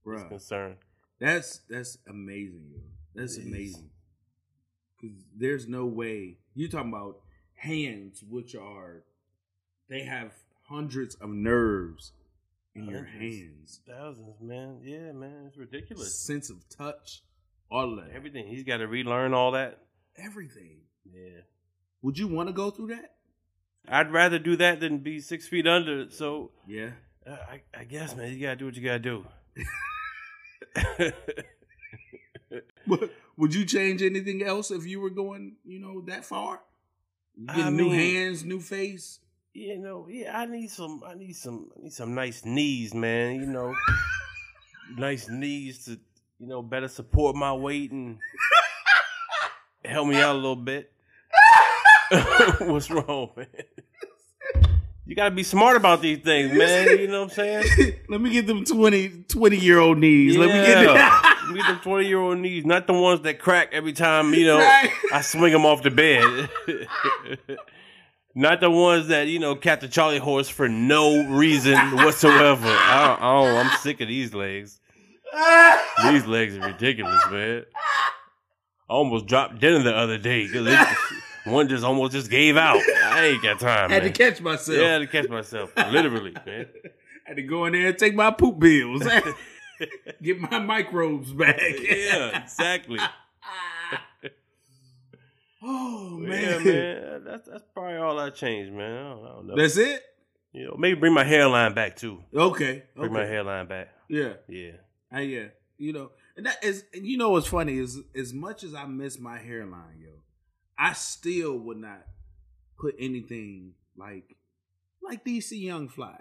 [0.07, 0.77] is concerned.
[1.21, 2.81] That's that's amazing, yo.
[3.15, 3.91] That's It amazing.
[5.01, 7.17] Cause there's no way you're talking about
[7.55, 9.03] hands, which are
[9.89, 10.33] they have
[10.69, 12.13] hundreds of nerves
[12.75, 14.79] in your hands, Thousands, man.
[14.83, 16.25] Yeah, man, it's ridiculous.
[16.25, 17.23] sense of touch,
[17.71, 19.79] all of that, Everything he's got to relearn all that.
[20.17, 20.79] everything.
[21.05, 21.41] Yeah,
[22.01, 23.17] Would you want to go through that?
[23.89, 26.11] I'd rather do that than be six feet under.
[26.11, 26.91] So Yeah.
[27.27, 29.27] uh, I, I guess, man, you gotta do what you gotta do.
[33.37, 36.61] Would you change anything else if you were going, you know, that far?
[37.37, 39.19] You I new mean- hands, new face.
[39.55, 41.03] You know, yeah, I need some.
[41.07, 41.69] I need some.
[41.77, 43.35] I need some nice knees, man.
[43.37, 43.75] You know,
[44.97, 46.01] nice knees to
[46.39, 48.19] you know better support my weight and
[49.85, 50.91] help me out a little bit.
[52.61, 53.47] What's wrong, man?
[55.05, 56.89] You gotta be smart about these things, man.
[56.99, 57.95] You know what I'm saying?
[58.09, 60.37] Let me get them 20, 20 year old knees.
[60.37, 60.95] Let me get them.
[61.43, 64.33] Let me get them 20 year old knees, not the ones that crack every time,
[64.33, 64.91] you know, Right.
[65.13, 66.49] I swing them off the bed.
[68.35, 72.69] not the ones that, you know, catch the Charlie horse for no reason whatsoever.
[72.69, 74.81] I don't, I don't, I'm sick of these legs.
[76.05, 77.65] These legs are ridiculous, man.
[78.89, 80.69] I almost dropped dinner the other day because
[81.45, 82.81] one just almost just gave out.
[83.05, 84.79] I ain't got time, I had to catch myself.
[84.79, 86.67] yeah, I had to catch myself, literally, man.
[87.25, 89.07] Had to go in there and take my poop bills.
[90.23, 91.57] Get my microbes back.
[91.81, 92.99] Yeah, exactly.
[95.63, 96.41] Oh man.
[96.41, 97.25] Yeah, man.
[97.25, 98.93] That's that's probably all I changed, man.
[98.93, 99.57] I don't, I don't know.
[99.57, 100.03] That's it?
[100.53, 102.23] you know, maybe bring my hairline back too.
[102.35, 102.83] Okay.
[102.95, 103.89] Bring my hairline back.
[104.09, 104.35] Yeah.
[104.49, 104.73] Yeah.
[105.11, 105.47] I, yeah.
[105.79, 108.85] You know, and that is and you know what's funny is as much as I
[108.87, 110.11] miss my hairline, yo,
[110.79, 112.03] I still would not
[112.79, 114.37] put anything like
[115.03, 116.19] like DC Young Fly.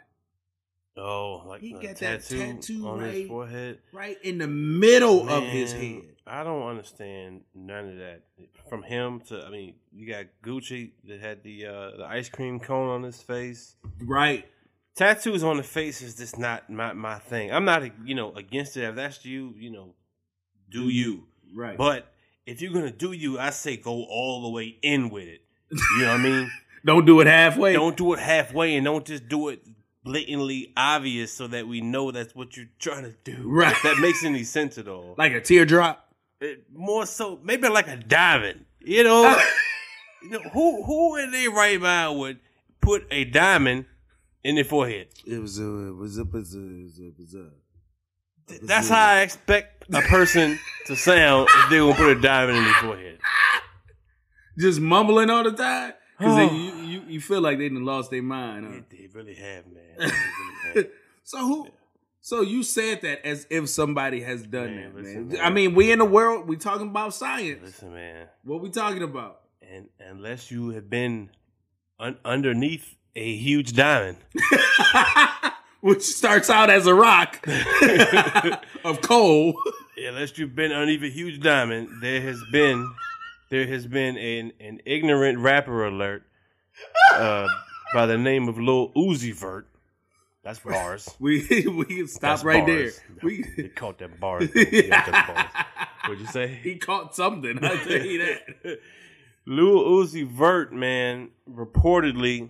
[0.97, 3.79] Oh, like He a got that tattoo, tattoo on right- his forehead.
[3.93, 6.03] Right in the middle of his head.
[6.27, 8.21] I don't understand none of that.
[8.69, 12.59] From him to, I mean, you got Gucci that had the uh, the ice cream
[12.59, 13.75] cone on his face.
[14.01, 14.45] Right.
[14.95, 17.51] Tattoos on the face is just not my my thing.
[17.53, 18.83] I'm not, you know, against it.
[18.83, 19.95] If that's you, you know,
[20.69, 21.23] do you.
[21.55, 21.77] Right.
[21.77, 22.13] But
[22.45, 25.41] if you're gonna do you, I say go all the way in with it.
[25.71, 26.51] You know what I mean?
[26.85, 27.73] don't do it halfway.
[27.73, 29.61] Don't do it halfway and don't just do it
[30.03, 33.43] blatantly obvious so that we know that's what you're trying to do.
[33.45, 33.71] Right.
[33.71, 35.15] If that makes any sense at all.
[35.17, 36.07] like a teardrop.
[36.39, 38.65] It- more so, maybe like a diamond.
[38.79, 39.37] You know,
[40.23, 42.39] you know who who in their right mind would
[42.81, 43.85] put a diamond
[44.43, 45.09] in their forehead?
[45.25, 47.49] It was a it was a it was a it was a, it was a
[48.63, 52.63] That's how I expect a person to sound if they're gonna put a diamond in
[52.63, 53.19] their forehead.
[54.57, 55.93] just mumbling all the time.
[56.17, 56.55] Because Oh.
[56.55, 58.65] you, you you feel like they done lost their mind.
[58.65, 58.81] Huh?
[58.91, 59.83] They, they really have, man.
[59.99, 60.13] Really
[60.75, 60.87] have.
[61.23, 61.67] So who?
[62.23, 65.37] So you said that as if somebody has done Man, that, listen, man.
[65.37, 65.45] man.
[65.45, 66.47] I mean, we in the world.
[66.47, 67.61] We talking about science.
[67.63, 68.27] Listen, man.
[68.43, 69.41] What we talking about?
[69.61, 71.31] And unless you have been
[71.99, 74.17] un- underneath a huge diamond,
[75.81, 77.45] Which starts out as a rock
[78.83, 79.55] of coal.
[79.97, 82.87] unless you've been underneath a huge diamond, there has been
[83.49, 86.23] there has been an, an ignorant rapper alert
[87.13, 87.47] uh,
[87.93, 89.67] by the name of Lil Uzi Vert.
[90.43, 91.09] That's bars.
[91.19, 92.99] We we can stop That's right bars.
[93.07, 93.17] there.
[93.23, 94.49] We they caught that bars.
[94.53, 95.65] They got them bars.
[96.05, 96.47] What'd you say?
[96.63, 97.57] he caught something.
[97.63, 98.19] I tell you
[98.63, 98.79] that.
[99.45, 102.49] Lil Uzi Vert, man, reportedly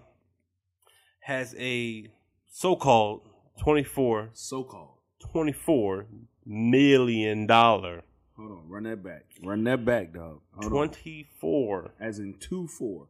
[1.22, 2.08] has a
[2.54, 3.22] so-called
[3.62, 4.98] 24, So called.
[5.32, 6.06] 24
[6.46, 8.02] million dollar,
[8.38, 8.70] Hold on.
[8.70, 9.24] Run that back.
[9.44, 10.42] Run that back, dog.
[10.54, 10.70] Hold on.
[10.72, 13.08] 24, As in two four.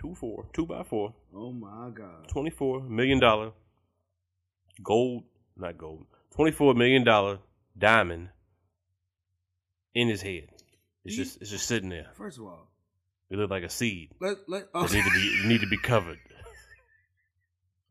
[0.00, 2.28] two four, two by four, Oh my god.
[2.28, 3.52] 24 million dollar
[4.82, 5.24] gold,
[5.56, 7.38] not gold, 24 million dollar
[7.76, 8.28] diamond
[9.94, 10.48] in his head.
[11.04, 12.06] It's just, it's just sitting there.
[12.14, 12.70] First of all,
[13.28, 14.10] It looked like a seed.
[14.20, 14.62] let let.
[14.62, 14.82] It oh.
[14.84, 16.18] need to be, need to be covered.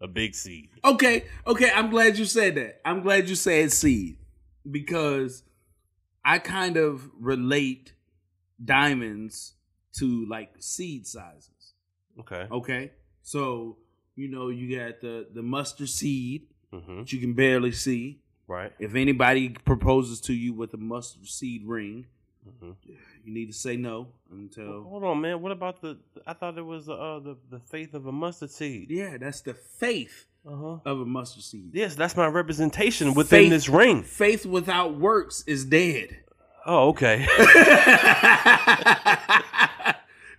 [0.02, 0.70] A big seed.
[0.84, 1.70] Okay, okay.
[1.76, 2.82] I'm glad you said that.
[2.84, 4.18] I'm glad you said seed
[4.70, 5.44] because
[6.26, 7.94] I kind of relate
[8.64, 9.54] diamonds
[9.98, 11.74] to like seed sizes.
[12.20, 12.48] Okay.
[12.52, 13.78] Okay, so
[14.16, 17.00] you know you got the the mustard seed Mm-hmm.
[17.00, 18.22] that you can barely see.
[18.48, 18.72] Right.
[18.80, 22.06] If anybody proposes to you with a mustard seed ring,
[22.48, 22.76] Mhm.
[23.24, 24.84] you need to say no until.
[24.84, 25.42] Hold on, man.
[25.42, 25.98] What about the?
[26.26, 28.90] I thought it was uh, the the faith of a mustard seed.
[28.90, 30.78] Yeah, that's the faith Uh huh.
[30.86, 31.70] of a mustard seed.
[31.74, 34.04] Yes, that's my representation within Faith- this ring.
[34.04, 36.18] Faith without works is dead.
[36.66, 37.26] Oh, okay.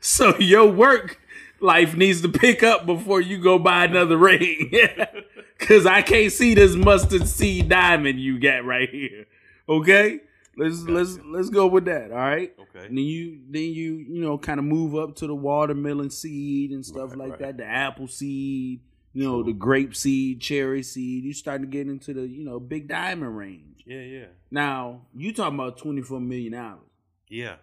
[0.00, 1.18] so your work
[1.60, 4.72] life needs to pick up before you go buy another ring.
[5.58, 9.26] Cause I can't see this mustard seed diamond you got right here.
[9.68, 10.20] Okay?
[10.56, 12.10] Let's let's let's go with that.
[12.10, 12.52] All right.
[12.58, 12.86] Okay.
[12.86, 16.70] And then you then you you know kind of move up to the watermelon seed
[16.72, 17.38] and stuff Right, like right.
[17.40, 17.56] that.
[17.56, 18.80] The apple seed,
[19.14, 21.24] you know, the grape seed, cherry seed.
[21.24, 23.82] You starting to get into the you know big diamond range.
[23.86, 26.80] yeah, yeah, Now you talking about twenty four million dollars.
[27.28, 27.56] yeah.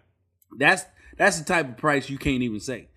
[0.58, 0.84] That's
[1.16, 2.88] that's the type of price you can't even say.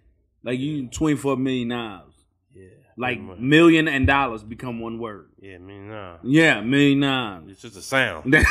[0.44, 2.14] Like you twenty four million dollars.
[2.52, 2.70] Yeah.
[2.98, 5.30] Like million and dollars become one word.
[5.40, 5.92] Yeah, mean.
[6.24, 7.44] Yeah, million dollars.
[7.52, 8.36] It's just a sound.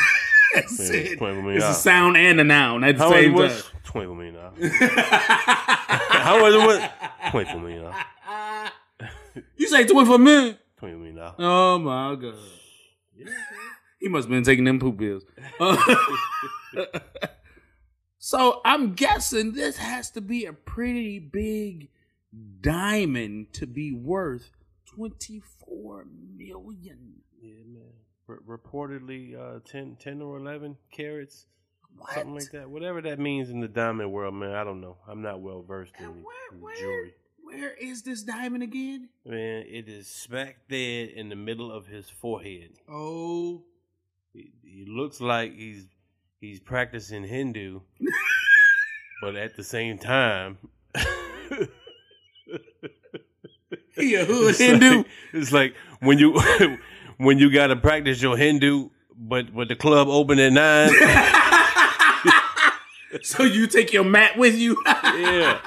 [0.54, 1.18] That's Yeah, it.
[1.18, 1.56] $24 million.
[1.56, 4.16] It's a sound and a noun at the How same was time.
[4.16, 4.54] million dollars?
[4.80, 6.80] How much it was?
[7.30, 8.70] Twenty four million dollars.
[9.56, 10.58] You say twenty four million?
[10.78, 11.34] Twenty million dollars.
[11.38, 12.34] Oh my god.
[14.00, 15.24] He must have been taking them poop pills.
[18.18, 21.88] so I'm guessing this has to be a pretty big
[22.60, 24.50] diamond to be worth
[24.94, 27.22] twenty four million.
[27.40, 27.82] Yeah, man.
[28.48, 31.46] R- reportedly, uh, 10, 10 or eleven carats,
[31.96, 32.12] What?
[32.14, 32.68] something like that.
[32.70, 34.54] Whatever that means in the diamond world, man.
[34.54, 34.96] I don't know.
[35.08, 37.14] I'm not well versed in, where, where, jewelry.
[37.42, 39.08] where is this diamond again?
[39.26, 42.70] Man, it is smack dead in the middle of his forehead.
[42.88, 43.64] Oh,
[44.32, 45.86] He, he looks like he's
[46.40, 47.80] he's practicing Hindu,
[49.22, 50.58] but at the same time,
[53.94, 54.96] he a hood it's Hindu.
[54.98, 56.38] Like, it's like when you
[57.22, 60.90] when you gotta practice your Hindu, but but the club open at nine.
[63.22, 64.80] so you take your mat with you?
[64.86, 65.60] yeah,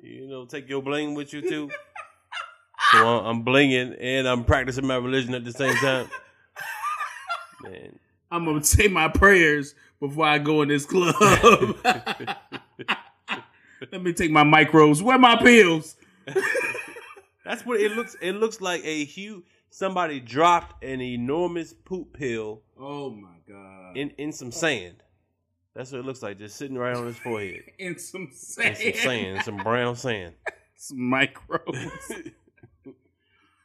[0.00, 1.70] you know, take your bling with you too.
[2.92, 6.08] So I'm, I'm blinging and I'm practicing my religion at the same time.
[7.62, 7.98] Man,
[8.30, 11.76] I'm gonna say my prayers before I go in this club.
[13.92, 15.02] Let me take my micros.
[15.02, 15.96] Where my pills?
[17.44, 18.16] That's what it looks.
[18.20, 19.44] It looks like a huge.
[19.70, 23.96] Somebody dropped an enormous poop pill Oh my god!
[23.96, 25.02] in in some sand.
[25.74, 27.62] That's what it looks like, just sitting right on his forehead.
[27.78, 28.76] In some In sand.
[28.76, 30.34] some sand, some brown sand.
[30.80, 32.32] Some micros.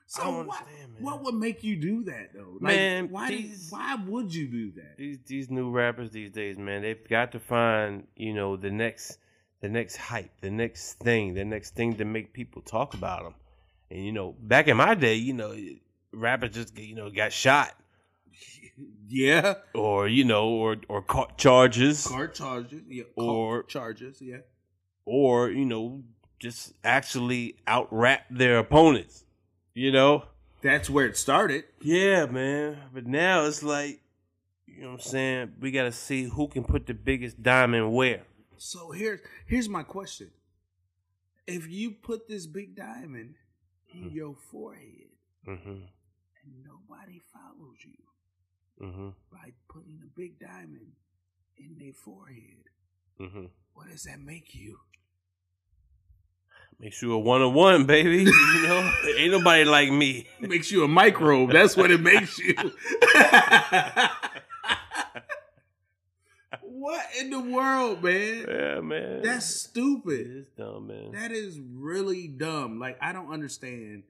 [0.07, 0.63] so what,
[0.99, 2.57] what would make you do that though?
[2.61, 3.29] Like, Man, why?
[3.29, 4.97] these- why would you do that?
[4.97, 9.17] These these new rappers these days, man, they've got to find you know the next
[9.61, 13.35] the next hype, the next thing, the next thing to make people talk about them.
[13.89, 15.55] And you know, back in my day, you know,
[16.13, 17.71] rappers just you know got shot
[19.07, 22.07] Yeah, or you know or or caught charges.
[22.07, 22.81] car charges.
[22.87, 24.21] Yeah, Or- charges.
[24.21, 24.37] Yeah.
[25.05, 26.03] or you know
[26.39, 29.25] just actually out rap their opponents
[29.73, 30.23] you know
[30.61, 31.63] That's where it started.
[31.81, 34.01] yeah man but now it's like
[34.65, 38.23] you know what i'm saying we gotta see who can put the biggest diamond where
[38.57, 40.31] So here's here's my question:
[41.47, 43.35] If you put this big diamond
[43.93, 44.15] in Hmm.
[44.15, 45.11] your forehead
[45.47, 45.83] mm-hmm
[46.45, 50.93] and nobody follows you mm-hmm by putting a big diamond
[51.57, 52.63] in their forehead,
[53.19, 54.77] mm-hmm what does that make you?
[56.79, 61.51] Makes you a one-on-one baby you know ain't nobody like me makes you a microbe.
[61.51, 62.55] That's what it makes you.
[66.61, 68.45] what in the world, man?
[68.47, 70.27] yeah man That's stupid.
[70.37, 72.79] it's dumb man That is really dumb.
[72.79, 74.03] Like I don't understand.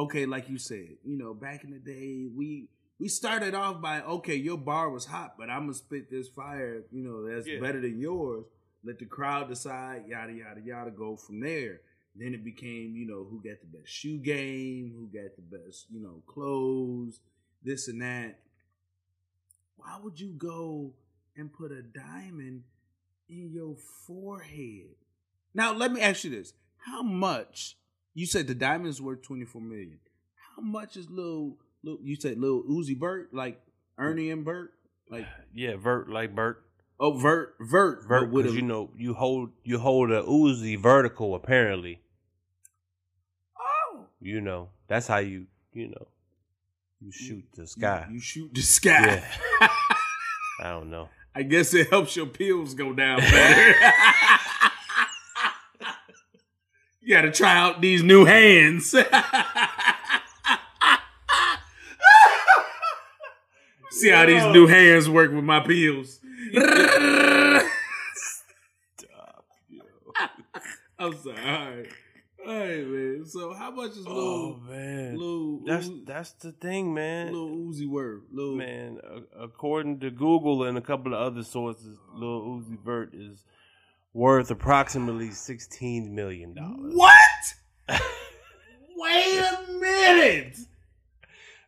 [0.00, 4.00] Okay, like you said, you know, back in the day, we we started off by
[4.00, 6.84] okay, your bar was hot, but I'm gonna spit this fire.
[6.90, 7.60] You know, that's Yeah.
[7.60, 8.46] better than yours.
[8.82, 10.06] Let the crowd decide.
[10.08, 10.90] Yada yada yada.
[10.90, 11.82] Go from there.
[12.16, 15.86] Then it became, you know, who got the best shoe game, who got the best,
[15.90, 17.20] you know, clothes,
[17.62, 18.40] this and that.
[19.76, 20.94] Why would you go
[21.36, 22.64] and put a diamond
[23.28, 24.96] in your forehead?
[25.52, 26.54] Now, let me ask you this:
[26.86, 27.76] How much?
[28.14, 29.98] You said the diamond's worth twenty four million.
[30.56, 31.56] How much is little?
[31.82, 33.60] little you said little Uzi Bert, like
[33.98, 34.72] Ernie and Bert,
[35.10, 36.64] like yeah vert like bert
[36.98, 42.00] oh Vert, Vert, vert because you know you hold you hold a uzi vertical apparently
[43.58, 46.08] Oh, You know, that's how you, you know,
[47.00, 48.04] you shoot the sky.
[48.08, 49.22] You, you shoot the sky.
[49.60, 49.68] Yeah.
[50.60, 51.08] I don't know.
[51.34, 53.74] I guess it helps your pills go down better.
[57.10, 58.90] you got to try out these new hands.
[63.90, 66.20] See how these new hands work with my pills.
[71.00, 71.36] I'm sorry.
[71.36, 71.86] All right.
[72.46, 73.24] All right, man.
[73.26, 77.32] So how much is Oh little man, little that's Uzi- that's the thing, man.
[77.32, 78.22] little Uzi worth?
[78.32, 78.98] Little Man,
[79.38, 83.44] according to Google and a couple of other sources, Lil Uzi Vert is
[84.12, 86.94] worth approximately sixteen million dollars.
[86.94, 87.54] What?
[88.96, 90.58] Wait a minute.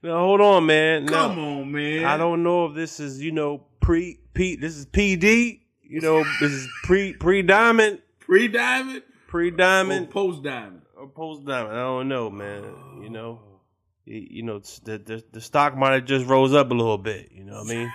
[0.03, 1.07] Now hold on, man.
[1.07, 2.05] Now, Come on, man.
[2.05, 4.57] I don't know if this is you know pre P.
[4.57, 5.61] This is PD.
[5.83, 9.03] You know, this is pre pre diamond, pre diamond
[9.33, 10.11] pre or diamond.
[10.11, 10.83] post diamond.
[10.95, 11.75] or post diamond.
[11.75, 12.65] I don't know, man.
[13.03, 13.61] You know, oh.
[14.05, 17.31] you, you know the, the the stock might have just rose up a little bit.
[17.33, 17.93] You know what I mean?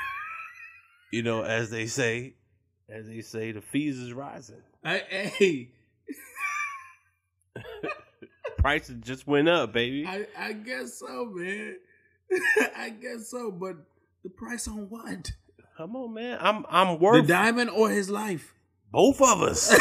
[1.12, 2.34] you know, as they say,
[2.90, 4.62] as they say, the fees is rising.
[4.84, 5.70] I, hey,
[8.58, 10.06] Prices just went up, baby.
[10.06, 11.78] I, I guess so, man.
[12.78, 13.76] I guess so, but
[14.24, 15.32] the price on what?
[15.78, 16.38] Come on, man.
[16.42, 18.54] I'm I'm worth The diamond or his life?
[18.92, 19.78] both of us.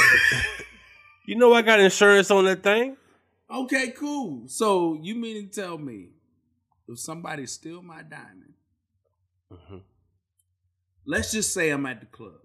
[1.27, 2.97] you know, I got insurance on that thing.
[3.51, 4.43] Okay, cool.
[4.47, 6.11] So you mean to tell me
[6.89, 8.55] if somebody steal my diamond?
[9.53, 9.83] Mhm.
[11.07, 12.41] Let's just say I'm at the club.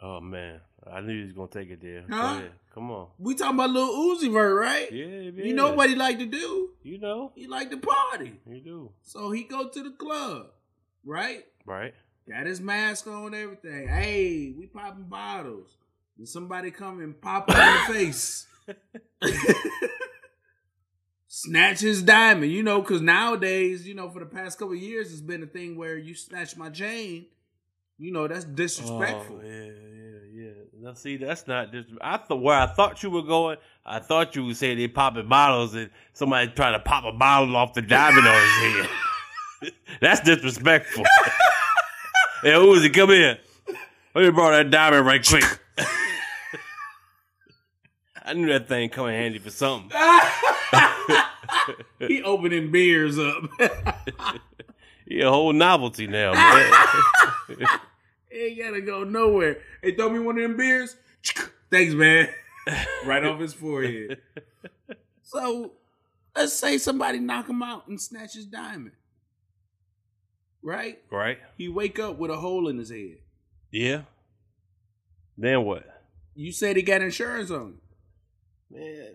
[0.00, 2.04] Oh man, I knew he was gonna take it there.
[2.08, 2.42] Huh?
[2.72, 3.08] Come on.
[3.18, 4.92] We talking about Lil Uzi Vert, right?
[4.92, 5.44] Yeah, yeah.
[5.44, 6.70] You know what he like to do?
[6.82, 7.32] You know.
[7.34, 8.38] He like to party.
[8.48, 8.92] You do.
[9.02, 10.46] So he go to the club,
[11.04, 11.44] right?
[11.66, 11.94] Right.
[12.28, 13.88] Got his mask on, everything.
[13.88, 15.76] Hey, we popping bottles.
[16.18, 18.46] And somebody come and pop him in the face.
[21.26, 25.20] Snatch his diamond, you know, because nowadays, you know, for the past couple years, it's
[25.20, 27.26] been a thing where you snatch my chain.
[27.98, 29.40] You know, that's oh, disrespectful.
[29.42, 30.50] Oh, yeah, yeah, yeah.
[30.80, 33.56] Now see, that's not dis I thought where I thought you were going.
[33.84, 37.56] I thought you would say they popping bottles and somebody trying to pop a bottle
[37.56, 39.72] off the diamond on his head.
[40.00, 41.02] that's disrespectful.
[42.42, 43.38] hey, Uzi, come here.
[44.14, 45.44] Let me borrow that diamond right quick.
[48.24, 49.90] I knew that thing come in handy for something.
[51.98, 53.42] he opening beers up.
[55.08, 57.32] He a whole novelty now, man.
[58.32, 59.58] Ain't gotta go nowhere.
[59.82, 60.96] Hey, throw me one of them beers.
[61.70, 62.28] Thanks, man.
[63.04, 64.18] right off his forehead.
[65.22, 65.72] So
[66.36, 68.92] let's say somebody knock him out and snatch his diamond.
[70.62, 70.98] Right?
[71.10, 71.38] right?
[71.56, 73.18] He wake up with a hole in his head.
[73.70, 74.02] Yeah.
[75.36, 75.84] Then what?
[76.34, 77.78] You said he got insurance on
[78.70, 78.74] it.
[78.74, 79.14] Man,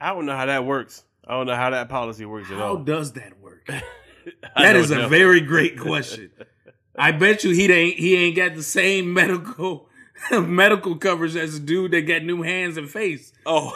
[0.00, 1.02] I don't know how that works.
[1.26, 2.76] I don't know how that policy works at all.
[2.76, 3.70] How does that work?
[4.56, 5.08] that is a know.
[5.08, 6.30] very great question.
[6.96, 9.88] I bet you he ain't he ain't got the same medical
[10.30, 13.32] medical coverage as a dude that got new hands and face.
[13.46, 13.72] Oh.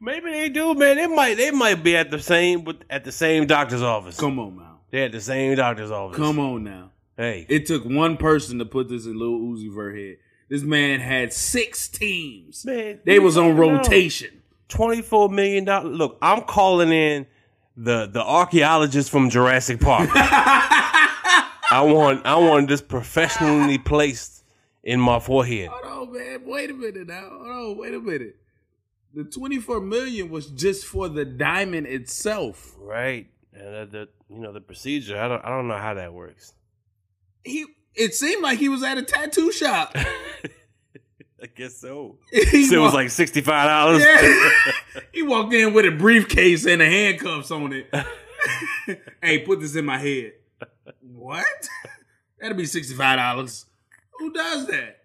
[0.00, 0.96] Maybe they do, man.
[0.96, 4.18] They might they might be at the same but at the same doctor's office.
[4.18, 4.80] Come on now.
[4.90, 6.16] They're at the same doctor's office.
[6.16, 6.90] Come on now.
[7.16, 7.46] Hey.
[7.48, 10.16] It took one person to put this in Lil Uzi Vert head.
[10.50, 12.64] This man had six teams.
[12.66, 14.42] Man, they was on rotation.
[14.68, 15.96] Twenty-four million dollars.
[15.96, 17.26] Look, I'm calling in
[17.76, 20.10] the the archaeologist from Jurassic Park.
[20.14, 24.44] I want I want this professionally placed
[24.82, 25.70] in my forehead.
[25.72, 26.42] Hold on, man.
[26.44, 27.28] Wait a minute now.
[27.30, 28.36] Hold on, wait a minute.
[29.14, 32.74] The 24 million was just for the diamond itself.
[32.78, 33.28] Right.
[33.52, 35.18] And the, the you know the procedure.
[35.18, 36.52] I don't I don't know how that works.
[37.44, 39.96] He it seemed like he was at a tattoo shop.
[41.44, 42.16] I guess so.
[42.32, 44.02] He So it was like sixty five dollars.
[44.02, 44.72] Yeah.
[45.12, 47.94] he walked in with a briefcase and the handcuffs on it.
[49.22, 50.32] hey, put this in my head.
[51.02, 51.68] What?
[52.40, 53.66] That'll be sixty five dollars.
[54.18, 55.00] Who does that?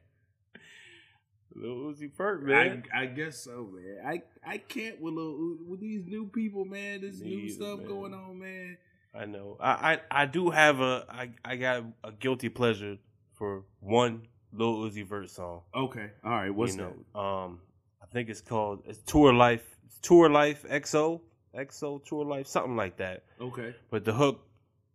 [1.53, 2.83] Lil Uzi Vert, I, man.
[2.95, 3.97] I guess so, man.
[4.07, 7.01] I I can't with little with these new people, man.
[7.01, 7.87] This Me new either, stuff man.
[7.89, 8.77] going on, man.
[9.13, 9.57] I know.
[9.59, 12.97] I, I I do have a I I got a guilty pleasure
[13.33, 14.21] for one
[14.51, 15.61] Lil Uzi Vert song.
[15.75, 16.49] Okay, all right.
[16.49, 16.81] What's you
[17.13, 17.59] know, um,
[18.01, 21.21] I think it's called it's Tour Life, Tour Life XO,
[21.55, 23.23] XO Tour Life, something like that.
[23.37, 23.43] that?
[23.45, 23.75] Okay.
[23.91, 24.45] But the hook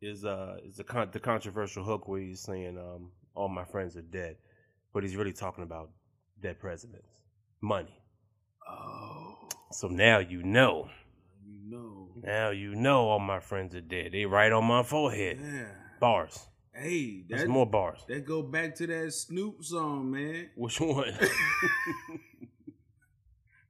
[0.01, 3.97] is uh is the con- the controversial hook where he's saying um all my friends
[3.97, 4.37] are dead,
[4.93, 5.91] but he's really talking about
[6.41, 7.09] dead presidents,
[7.61, 7.95] money.
[8.69, 9.35] Oh,
[9.73, 10.89] So now you know.
[11.47, 12.09] you know.
[12.23, 14.13] Now you know all my friends are dead.
[14.13, 15.39] They right on my forehead.
[15.43, 15.67] Yeah.
[16.01, 16.47] Bars.
[16.77, 18.01] Hey, That's more bars.
[18.09, 20.51] that go back to that Snoop song, man.
[20.57, 21.13] Which one?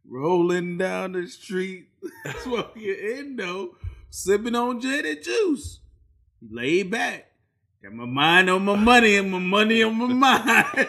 [0.09, 1.89] Rolling down the street,
[2.43, 3.77] smoking endo,
[4.09, 5.81] sipping on and juice.
[6.51, 7.31] Laid back.
[7.83, 10.89] Got my mind on my money and my money on my mind.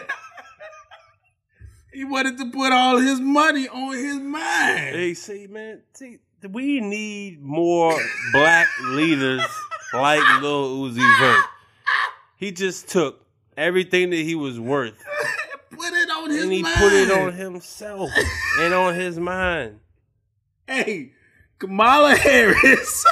[1.92, 4.78] he wanted to put all his money on his mind.
[4.78, 6.18] hey, see, man, see,
[6.50, 7.94] we need more
[8.32, 9.42] black leaders
[9.92, 11.44] like Lil Uzi Vert.
[12.36, 13.24] He just took
[13.56, 15.02] everything that he was worth
[15.70, 16.76] Put it on his and he mind.
[16.76, 18.10] put it on himself
[18.60, 19.80] and on his mind.
[20.68, 21.12] Hey,
[21.60, 23.04] Kamala Harris.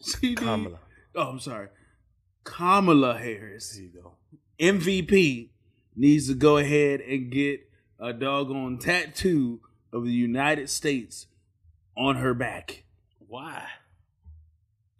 [0.00, 0.78] she need- Kamala.
[1.14, 1.68] Oh, I'm sorry.
[2.44, 3.72] Kamala Harris.
[3.74, 4.12] There you go.
[4.60, 5.48] MVP
[5.96, 7.60] needs to go ahead and get
[7.98, 9.60] a doggone tattoo
[9.92, 11.26] of the United States
[11.96, 12.84] on her back.
[13.18, 13.64] Why?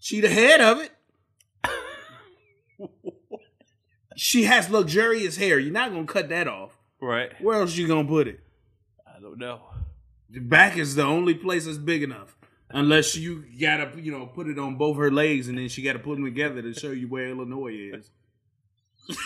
[0.00, 0.90] She the head of it.
[4.22, 5.58] She has luxurious hair.
[5.58, 6.76] You're not gonna cut that off.
[7.00, 7.32] Right.
[7.40, 8.40] Where else you gonna put it?
[9.06, 9.62] I don't know.
[10.28, 12.36] The back is the only place that's big enough.
[12.68, 16.00] Unless you gotta, you know, put it on both her legs and then she gotta
[16.00, 18.10] put them together to show you where Illinois is.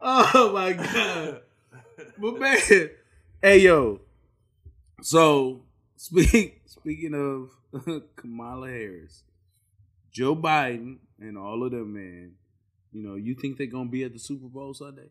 [0.00, 1.40] oh my god.
[2.18, 2.90] But man,
[3.44, 4.00] hey yo.
[5.02, 5.60] So
[5.96, 9.22] speak speaking of Kamala Harris,
[10.10, 12.32] Joe Biden, and all of them, man.
[12.90, 15.10] You know, you think they're gonna be at the Super Bowl Sunday?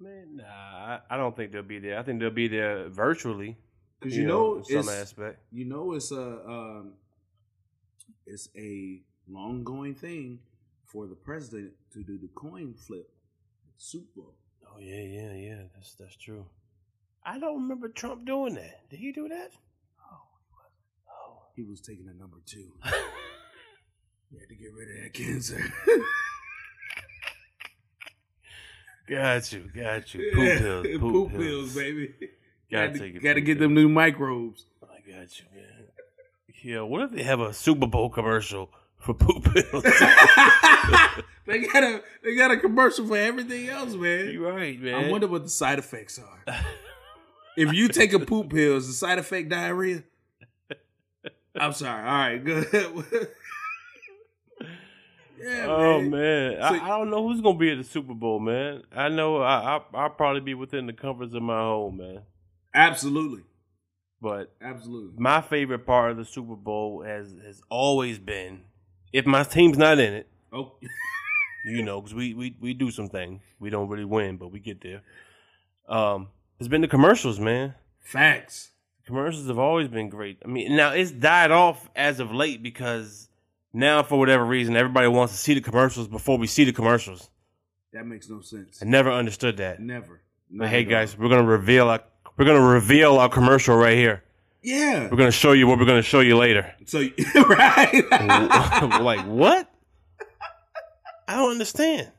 [0.00, 1.98] Man, nah, I, I don't think they'll be there.
[1.98, 3.56] I think they'll be there virtually.
[4.00, 5.38] Because you, know, in some it's aspect.
[5.52, 6.94] you know it's a um,
[8.26, 10.40] it's a long going thing
[10.86, 13.08] for the president to do the coin flip
[13.68, 14.34] at Super Bowl.
[14.66, 15.62] Oh yeah, yeah, yeah.
[15.76, 16.46] That's that's true.
[17.30, 18.88] I don't remember Trump doing that.
[18.90, 19.52] Did he do that?
[21.08, 22.72] Oh, he was taking a number two.
[24.30, 25.62] he had to get rid of that cancer.
[29.08, 30.30] Got you, got you.
[30.34, 31.42] Poop pills, poop, Poop pills.
[31.42, 32.14] pills, baby.
[32.70, 34.64] Gotta Gotta, gotta get them new microbes.
[34.82, 35.64] I got you, man.
[36.64, 39.82] Yeah, what if they have a Super Bowl commercial for poop pills?
[41.46, 44.30] they got a they got a commercial for everything else, man.
[44.30, 44.94] You're right, man.
[44.94, 46.54] I wonder what the side effects are.
[47.60, 50.02] If you take a poop pill, is the side effect diarrhea?
[51.58, 52.00] I'm sorry.
[52.00, 52.66] All right, good.
[55.38, 56.10] yeah, Oh man.
[56.10, 58.82] man, So- I, I don't know who's gonna be at the Super Bowl, man.
[58.94, 62.20] I know I, I I'll probably be within the comforts of my home, man.
[62.74, 63.42] Absolutely,
[64.20, 65.20] But absolutely.
[65.20, 68.62] my favorite part of the Super Bowl has has always been
[69.12, 70.72] if my team's not in it, Oh,
[71.64, 73.40] you know, because we, we we do some things.
[73.58, 75.02] We don't really win, but we get there.
[75.88, 76.28] Um,
[76.60, 77.74] it's been the commercials, man.
[77.98, 78.68] facts.
[79.06, 80.38] Commercials have always been great.
[80.44, 83.28] I mean, now it's died off as of late because
[83.72, 87.28] now, for whatever reason, everybody wants to see the commercials before we see the commercials.
[87.92, 88.78] That makes no sense.
[88.80, 89.80] I never understood that.
[89.80, 90.20] Never.
[90.50, 92.00] But hey, guys, we're gonna reveal our
[92.36, 94.22] we're gonna reveal our commercial right here.
[94.62, 95.08] Yeah.
[95.10, 96.72] We're gonna show you what we're gonna show you later.
[96.86, 97.00] So
[97.34, 98.04] right.
[99.00, 99.72] like what?
[101.26, 102.12] I don't understand.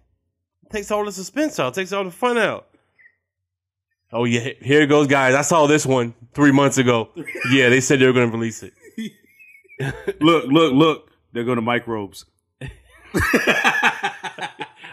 [0.64, 1.74] It takes all the suspense out.
[1.74, 2.68] It takes all the fun out.
[4.14, 5.36] Oh yeah, here it goes, guys.
[5.36, 7.10] I saw this one three months ago.
[7.52, 8.74] Yeah, they said they were gonna release it.
[10.20, 11.12] look, look, look.
[11.34, 12.26] They're going to microbes.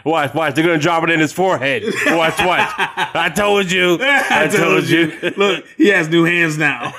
[0.05, 0.55] Watch, watch.
[0.55, 1.83] They're gonna drop it in his forehead.
[1.83, 2.71] Watch, watch.
[2.77, 3.97] I told you.
[4.01, 5.11] I told you.
[5.35, 6.93] Look, he has new hands now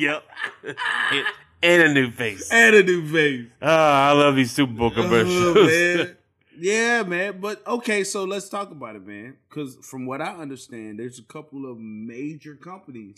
[0.00, 0.24] yep.
[1.62, 2.50] and a new face.
[2.50, 3.46] and a new face.
[3.60, 5.56] Oh, I love these Super Bowl oh, commercials.
[5.56, 6.14] Oh.
[6.60, 7.40] Yeah, man.
[7.40, 9.36] But okay, so let's talk about it, man.
[9.48, 13.16] Because from what I understand, there's a couple of major companies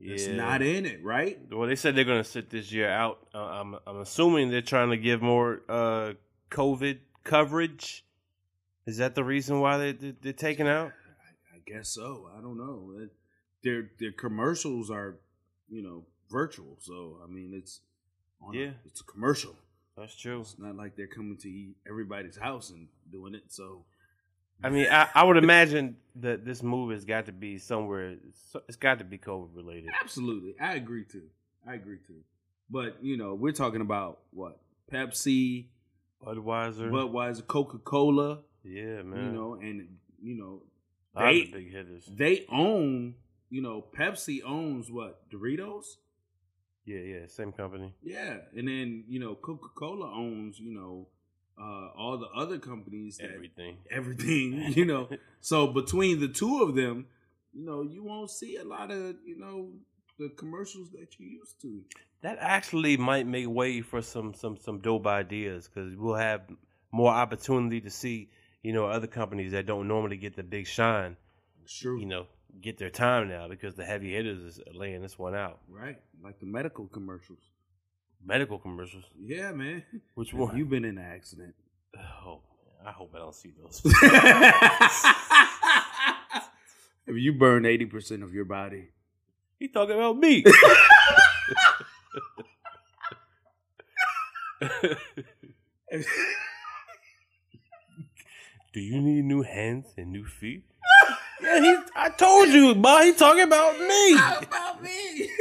[0.00, 0.36] that's Yeah.
[0.36, 1.38] not in it, right?
[1.50, 3.26] Well, they said they're going to sit this year out.
[3.34, 6.14] Uh, I'm I'm assuming they're trying to give more uh,
[6.50, 8.04] COVID coverage.
[8.86, 10.92] Is that the reason why they they- they're taking out?
[11.54, 12.30] I guess so.
[12.36, 12.92] I don't know.
[13.02, 13.12] It-
[13.62, 15.16] Their their commercials are,
[15.70, 16.76] you know, virtual.
[16.80, 17.80] So I mean, it's
[18.42, 18.70] on a- Yeah.
[18.84, 19.56] it's a commercial.
[19.96, 20.40] That's true.
[20.40, 23.44] It's not like they're coming to eat everybody's house and doing it.
[23.48, 23.84] So
[24.62, 28.16] I mean, I, I would imagine that this move has got to be somewhere.
[28.68, 29.90] It's got to be COVID related.
[30.00, 31.24] absolutely, I agree too.
[31.66, 32.22] I agree too.
[32.70, 34.58] But you know, we're talking about what
[34.92, 35.66] Pepsi,
[36.24, 36.90] Budweiser.
[36.90, 38.40] Budweiser, Coca Cola.
[38.62, 39.26] yeah, man.
[39.26, 39.88] You know, and
[40.22, 40.62] you know,
[41.16, 42.04] they big hitters.
[42.06, 43.14] they own.
[43.50, 45.84] You know, Pepsi owns what Doritos.
[46.84, 47.26] Yeah, yeah.
[47.28, 47.94] Same company.
[48.02, 51.08] Yeah, and then you know Coca Cola owns you know
[51.58, 53.78] uh, all the other companies that Everything.
[53.90, 55.08] everything you know.
[55.40, 57.06] so between the two of them,
[57.52, 59.70] you know, you won't see a lot of you know
[60.18, 61.82] the commercials that you used to.
[62.22, 66.42] That actually might make way for some some some dope ideas because we'll have
[66.92, 68.30] more opportunity to see
[68.62, 71.16] you know other companies that don't normally get the big shine.
[71.66, 72.26] Sure, You know,
[72.60, 75.60] get their time now because the heavy hitters is laying this one out.
[75.68, 75.98] right?
[76.22, 77.40] Like the medical commercials.
[78.24, 79.04] Medical commercials.
[79.20, 79.82] Yeah, man.
[80.14, 80.56] Which Have one?
[80.56, 81.54] you been in an accident?
[81.96, 82.40] Oh,
[82.78, 83.82] man, I hope I don't see those.
[87.06, 88.88] Have you burned eighty percent of your body?
[89.58, 90.42] he talking about me.
[98.72, 100.64] Do you need new hands and new feet?
[101.42, 101.76] Yeah, he.
[101.96, 104.14] I told you, but he talking about me.
[104.14, 105.30] about me?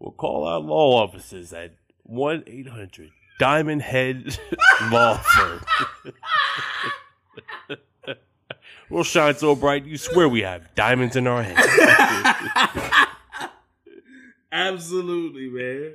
[0.00, 1.72] We'll call our law offices at
[2.04, 3.10] one eight hundred
[3.40, 4.38] Diamond Head
[4.92, 5.64] Law Firm.
[8.90, 11.66] we'll shine so bright you swear we have diamonds in our heads.
[14.52, 15.94] Absolutely, man.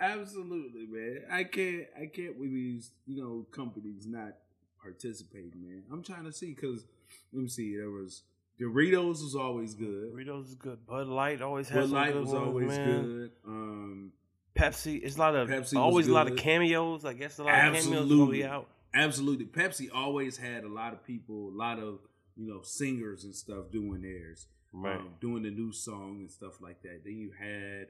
[0.00, 1.22] Absolutely, man.
[1.30, 1.86] I can't.
[1.96, 4.34] I can't with these, you know, companies not
[4.82, 5.84] participating, man.
[5.92, 6.84] I'm trying to see because
[7.32, 7.76] let me see.
[7.76, 8.22] There was
[8.60, 10.12] Doritos was always good.
[10.12, 10.84] Doritos is good.
[10.86, 13.02] Bud Light always has Bud Light was ones, always man.
[13.02, 13.30] good.
[13.46, 14.12] Um,
[14.56, 17.04] Pepsi, it's a lot of Pepsi always a lot of cameos.
[17.04, 18.68] I guess a lot of cameos will be out.
[18.94, 19.46] absolutely.
[19.46, 22.00] Pepsi always had a lot of people, a lot of
[22.36, 24.46] you know singers and stuff doing theirs.
[24.72, 24.96] Right.
[24.96, 27.00] um, doing the new song and stuff like that.
[27.02, 27.86] Then you had,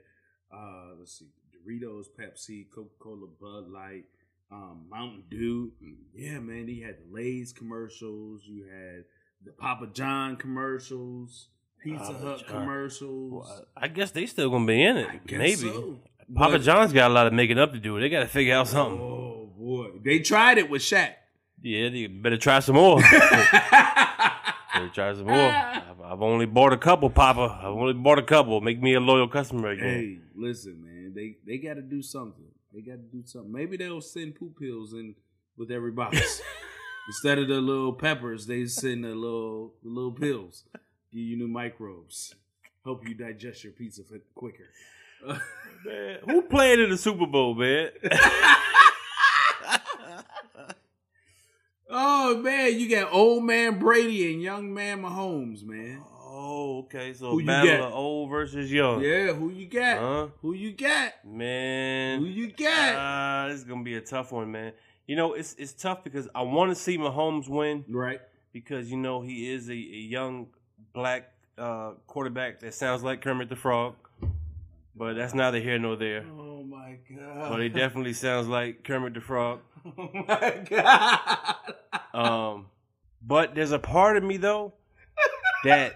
[0.51, 4.05] uh, let's see, Doritos, Pepsi, Coca Cola, Bud Light,
[4.51, 5.71] um, Mountain Dew.
[6.13, 8.41] Yeah, man, he had the Lay's commercials.
[8.45, 9.03] You had
[9.45, 11.47] the Papa John commercials,
[11.83, 12.47] Pizza Papa Hut John.
[12.61, 13.45] commercials.
[13.47, 15.07] Well, I guess they still gonna be in it.
[15.31, 15.55] Maybe.
[15.55, 15.99] so.
[16.35, 17.99] Papa But- John's got a lot of making up to do.
[17.99, 18.99] They got to figure out something.
[18.99, 21.13] Oh boy, they tried it with Shaq.
[21.61, 23.01] Yeah, they better try some more.
[23.01, 25.35] better try some more.
[25.35, 27.59] I've, I've only bought a couple, Papa.
[27.61, 28.61] I've only bought a couple.
[28.61, 29.85] Make me a loyal customer again.
[29.85, 32.45] Hey, listen, man, they they got to do something.
[32.73, 33.51] They got to do something.
[33.51, 35.15] Maybe they'll send poop pills in
[35.57, 36.41] with every box.
[37.07, 40.65] Instead of the little peppers, they send the little the little pills.
[41.11, 42.35] Give you new microbes.
[42.85, 44.03] Help you digest your pizza
[44.35, 44.69] quicker.
[45.85, 47.89] Man, who played in the Super Bowl, man?
[51.89, 56.01] oh man, you got old man Brady and young man Mahomes, man.
[56.03, 56.18] Oh,
[56.79, 57.13] okay.
[57.13, 57.87] So Who battle got?
[57.87, 59.01] of old versus young.
[59.01, 59.97] Yeah, who you got?
[59.99, 60.27] Huh?
[60.41, 61.13] Who you got?
[61.25, 62.19] Man.
[62.19, 62.95] Who you got?
[62.95, 64.73] Ah, this is gonna be a tough one, man.
[65.07, 68.21] You know, it's it's tough because I want to see Mahomes win right.
[68.53, 70.47] because you know he is a, a young
[70.93, 73.95] black uh, quarterback that sounds like Kermit the Frog,
[74.95, 76.25] but that's neither here nor there.
[76.37, 77.49] Oh my god.
[77.49, 79.59] But he definitely sounds like Kermit the Frog.
[79.97, 81.55] oh my god.
[82.13, 82.67] Um,
[83.21, 84.73] but there's a part of me though
[85.63, 85.95] that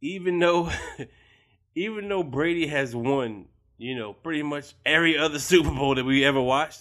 [0.00, 0.70] even though
[1.74, 3.46] even though Brady has won,
[3.78, 6.80] you know, pretty much every other Super Bowl that we ever watched.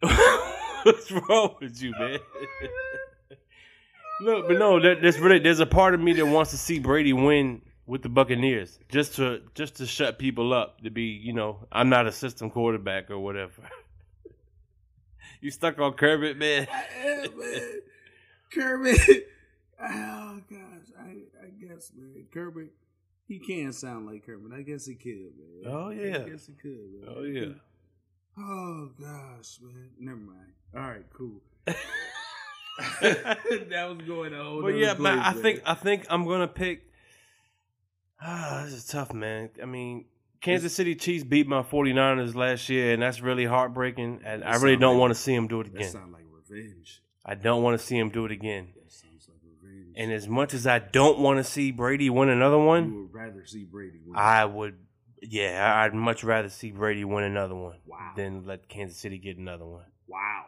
[0.82, 2.18] What's wrong with you, man?
[4.22, 6.78] Look, but no, there- there's really there's a part of me that wants to see
[6.78, 11.32] Brady win with the Buccaneers, just to just to shut people up, to be, you
[11.32, 13.62] know, I'm not a system quarterback or whatever.
[15.40, 16.66] you stuck on Kermit, man.
[17.02, 17.80] Yeah, man.
[18.54, 19.26] Kermit.
[19.82, 21.10] Oh gosh, I,
[21.44, 22.70] I guess man, Kermit.
[23.26, 24.52] He can sound like Kermit.
[24.58, 25.72] I guess he could, man.
[25.72, 26.18] Oh, yeah.
[26.26, 26.90] I guess he could.
[27.00, 27.14] Man.
[27.16, 27.52] Oh yeah.
[28.38, 29.90] Oh gosh, man.
[29.98, 30.52] Never mind.
[30.74, 31.40] All right, cool.
[33.00, 33.36] that
[33.88, 35.42] was going whole But yeah, place, I man.
[35.42, 36.82] think I think I'm gonna pick.
[38.20, 39.50] Ah, this is tough, man.
[39.62, 40.04] I mean,
[40.40, 44.20] Kansas City Chiefs beat my 49ers last year, and that's really heartbreaking.
[44.24, 45.90] And I really don't like- want to see him do it that again.
[45.90, 47.02] sounds like revenge.
[47.24, 48.68] I don't want to see him do it again.
[48.74, 49.89] That sounds like revenge.
[50.00, 53.14] And as much as I don't want to see Brady win another you one, would
[53.14, 54.16] rather see Brady win.
[54.16, 54.76] I would.
[55.20, 58.12] Yeah, I'd much rather see Brady win another one Wow.
[58.16, 59.84] than let Kansas City get another one.
[60.08, 60.46] wow,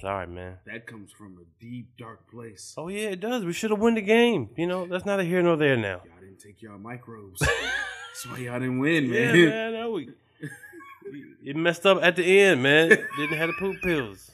[0.00, 0.58] Sorry, man.
[0.66, 2.74] that comes from a deep, dark place.
[2.76, 3.44] Oh yeah, it does.
[3.46, 4.50] We should have won the game.
[4.58, 6.02] You know, that's neither here nor there now.
[6.04, 7.40] Y'all didn't take y'all microbes.
[7.40, 9.34] That's why y'all didn't win, man.
[9.34, 9.74] Yeah, man.
[9.76, 10.10] I we,
[11.42, 12.88] it messed up at the end, man.
[13.16, 14.30] Didn't have the poop pills.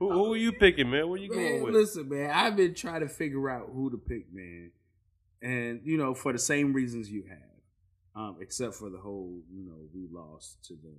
[0.00, 1.08] Who, who are you picking, man?
[1.08, 1.72] What are you going with?
[1.74, 4.72] listen, man, I've been trying to figure out who to pick, man,
[5.42, 7.38] and you know, for the same reasons you have,
[8.20, 10.96] um, except for the whole, you know, we lost to them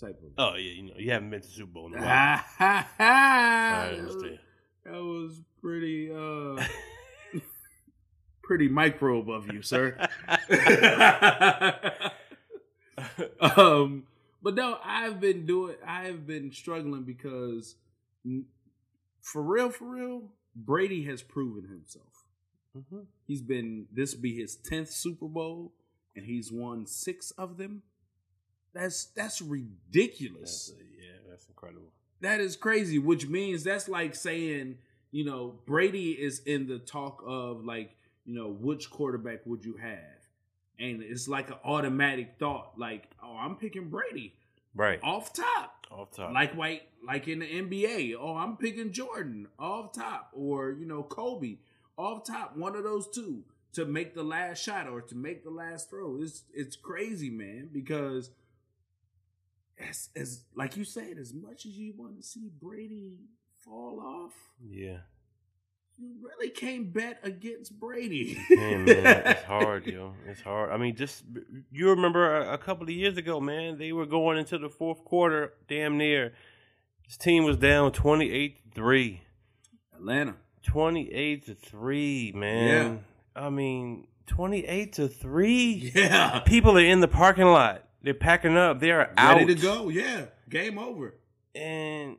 [0.00, 0.32] type of.
[0.38, 2.40] Oh yeah, you know you haven't been to Super Bowl in a while.
[2.58, 4.38] I That was- understand.
[4.86, 6.62] That was pretty, uh,
[8.42, 9.96] pretty microbe of you, sir.
[13.40, 14.04] um,
[14.42, 15.76] but no, I've been doing.
[15.86, 17.76] I've been struggling because,
[19.20, 20.22] for real, for real,
[20.54, 22.24] Brady has proven himself.
[22.76, 23.06] Mhm.
[23.26, 23.86] He's been.
[23.92, 25.72] This be his tenth Super Bowl,
[26.16, 27.82] and he's won six of them.
[28.72, 30.70] That's that's ridiculous.
[30.76, 31.92] That's, yeah, that's incredible.
[32.20, 34.78] That is crazy, which means that's like saying,
[35.12, 39.76] you know, Brady is in the talk of like, you know, which quarterback would you
[39.76, 40.26] have?
[40.78, 44.34] And it's like an automatic thought, like, oh, I'm picking Brady
[44.74, 44.98] Right.
[45.04, 45.83] off top.
[45.94, 46.32] Off top.
[46.32, 48.14] Like white, like in the NBA.
[48.18, 51.58] Oh, I'm picking Jordan off top, or you know, Kobe
[51.96, 52.56] off top.
[52.56, 56.18] One of those two to make the last shot or to make the last throw.
[56.20, 57.70] It's it's crazy, man.
[57.72, 58.30] Because
[59.78, 63.18] as as like you said, as much as you want to see Brady
[63.64, 64.32] fall off,
[64.66, 64.98] yeah.
[65.98, 68.38] You really can't bet against Brady.
[68.50, 70.14] Man, man, it's hard, yo.
[70.26, 70.70] It's hard.
[70.70, 71.24] I mean, just
[71.70, 73.78] you remember a, a couple of years ago, man.
[73.78, 76.34] They were going into the fourth quarter, damn near.
[77.06, 79.22] This team was down twenty eight to three.
[79.94, 80.36] Atlanta.
[80.64, 83.02] 28 to 3, man.
[83.36, 83.42] Yeah.
[83.42, 85.92] I mean, 28 to 3?
[85.94, 86.40] Yeah.
[86.40, 87.84] People are in the parking lot.
[88.02, 88.80] They're packing up.
[88.80, 89.36] They're out.
[89.36, 89.88] Ready to go.
[89.88, 90.26] Yeah.
[90.48, 91.14] Game over.
[91.54, 92.16] And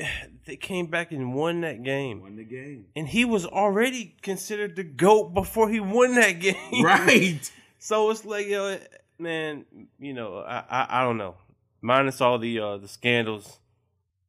[0.46, 2.22] they came back and won that game.
[2.22, 2.86] Won the game.
[2.96, 6.56] And he was already considered the GOAT before he won that game.
[6.82, 7.50] Right.
[7.78, 8.78] So it's like, yo,
[9.18, 9.64] man,
[9.98, 11.36] you know, I, I, I don't know.
[11.82, 13.58] Minus all the uh, the scandals,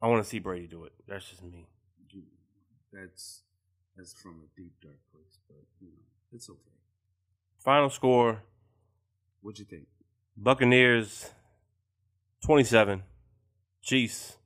[0.00, 0.92] I want to see Brady do it.
[1.06, 1.66] That's just me.
[2.90, 3.42] that's
[3.94, 6.02] that's from a deep dark place, but you know
[6.32, 6.58] it's okay.
[7.58, 8.42] Final score:
[9.42, 9.86] What'd you think?
[10.34, 11.28] Buccaneers
[12.42, 13.02] twenty-seven,
[13.82, 14.38] Chiefs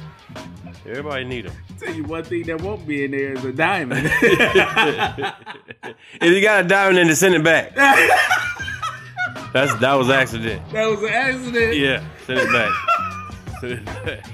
[0.86, 1.54] Everybody need them.
[1.80, 4.10] Tell you one thing that won't be in there is a diamond.
[4.22, 5.34] if
[6.22, 7.76] you got a diamond then send it back.
[9.54, 10.62] That's that was accident.
[10.72, 11.76] that was an accident.
[11.76, 12.72] Yeah, send it back.
[13.60, 14.26] Send it back.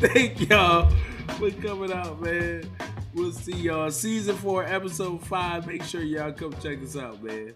[0.12, 0.90] Thank y'all
[1.38, 2.68] for coming out, man.
[3.14, 5.66] We'll see y'all season four, episode five.
[5.66, 7.54] Make sure y'all come check us out, man.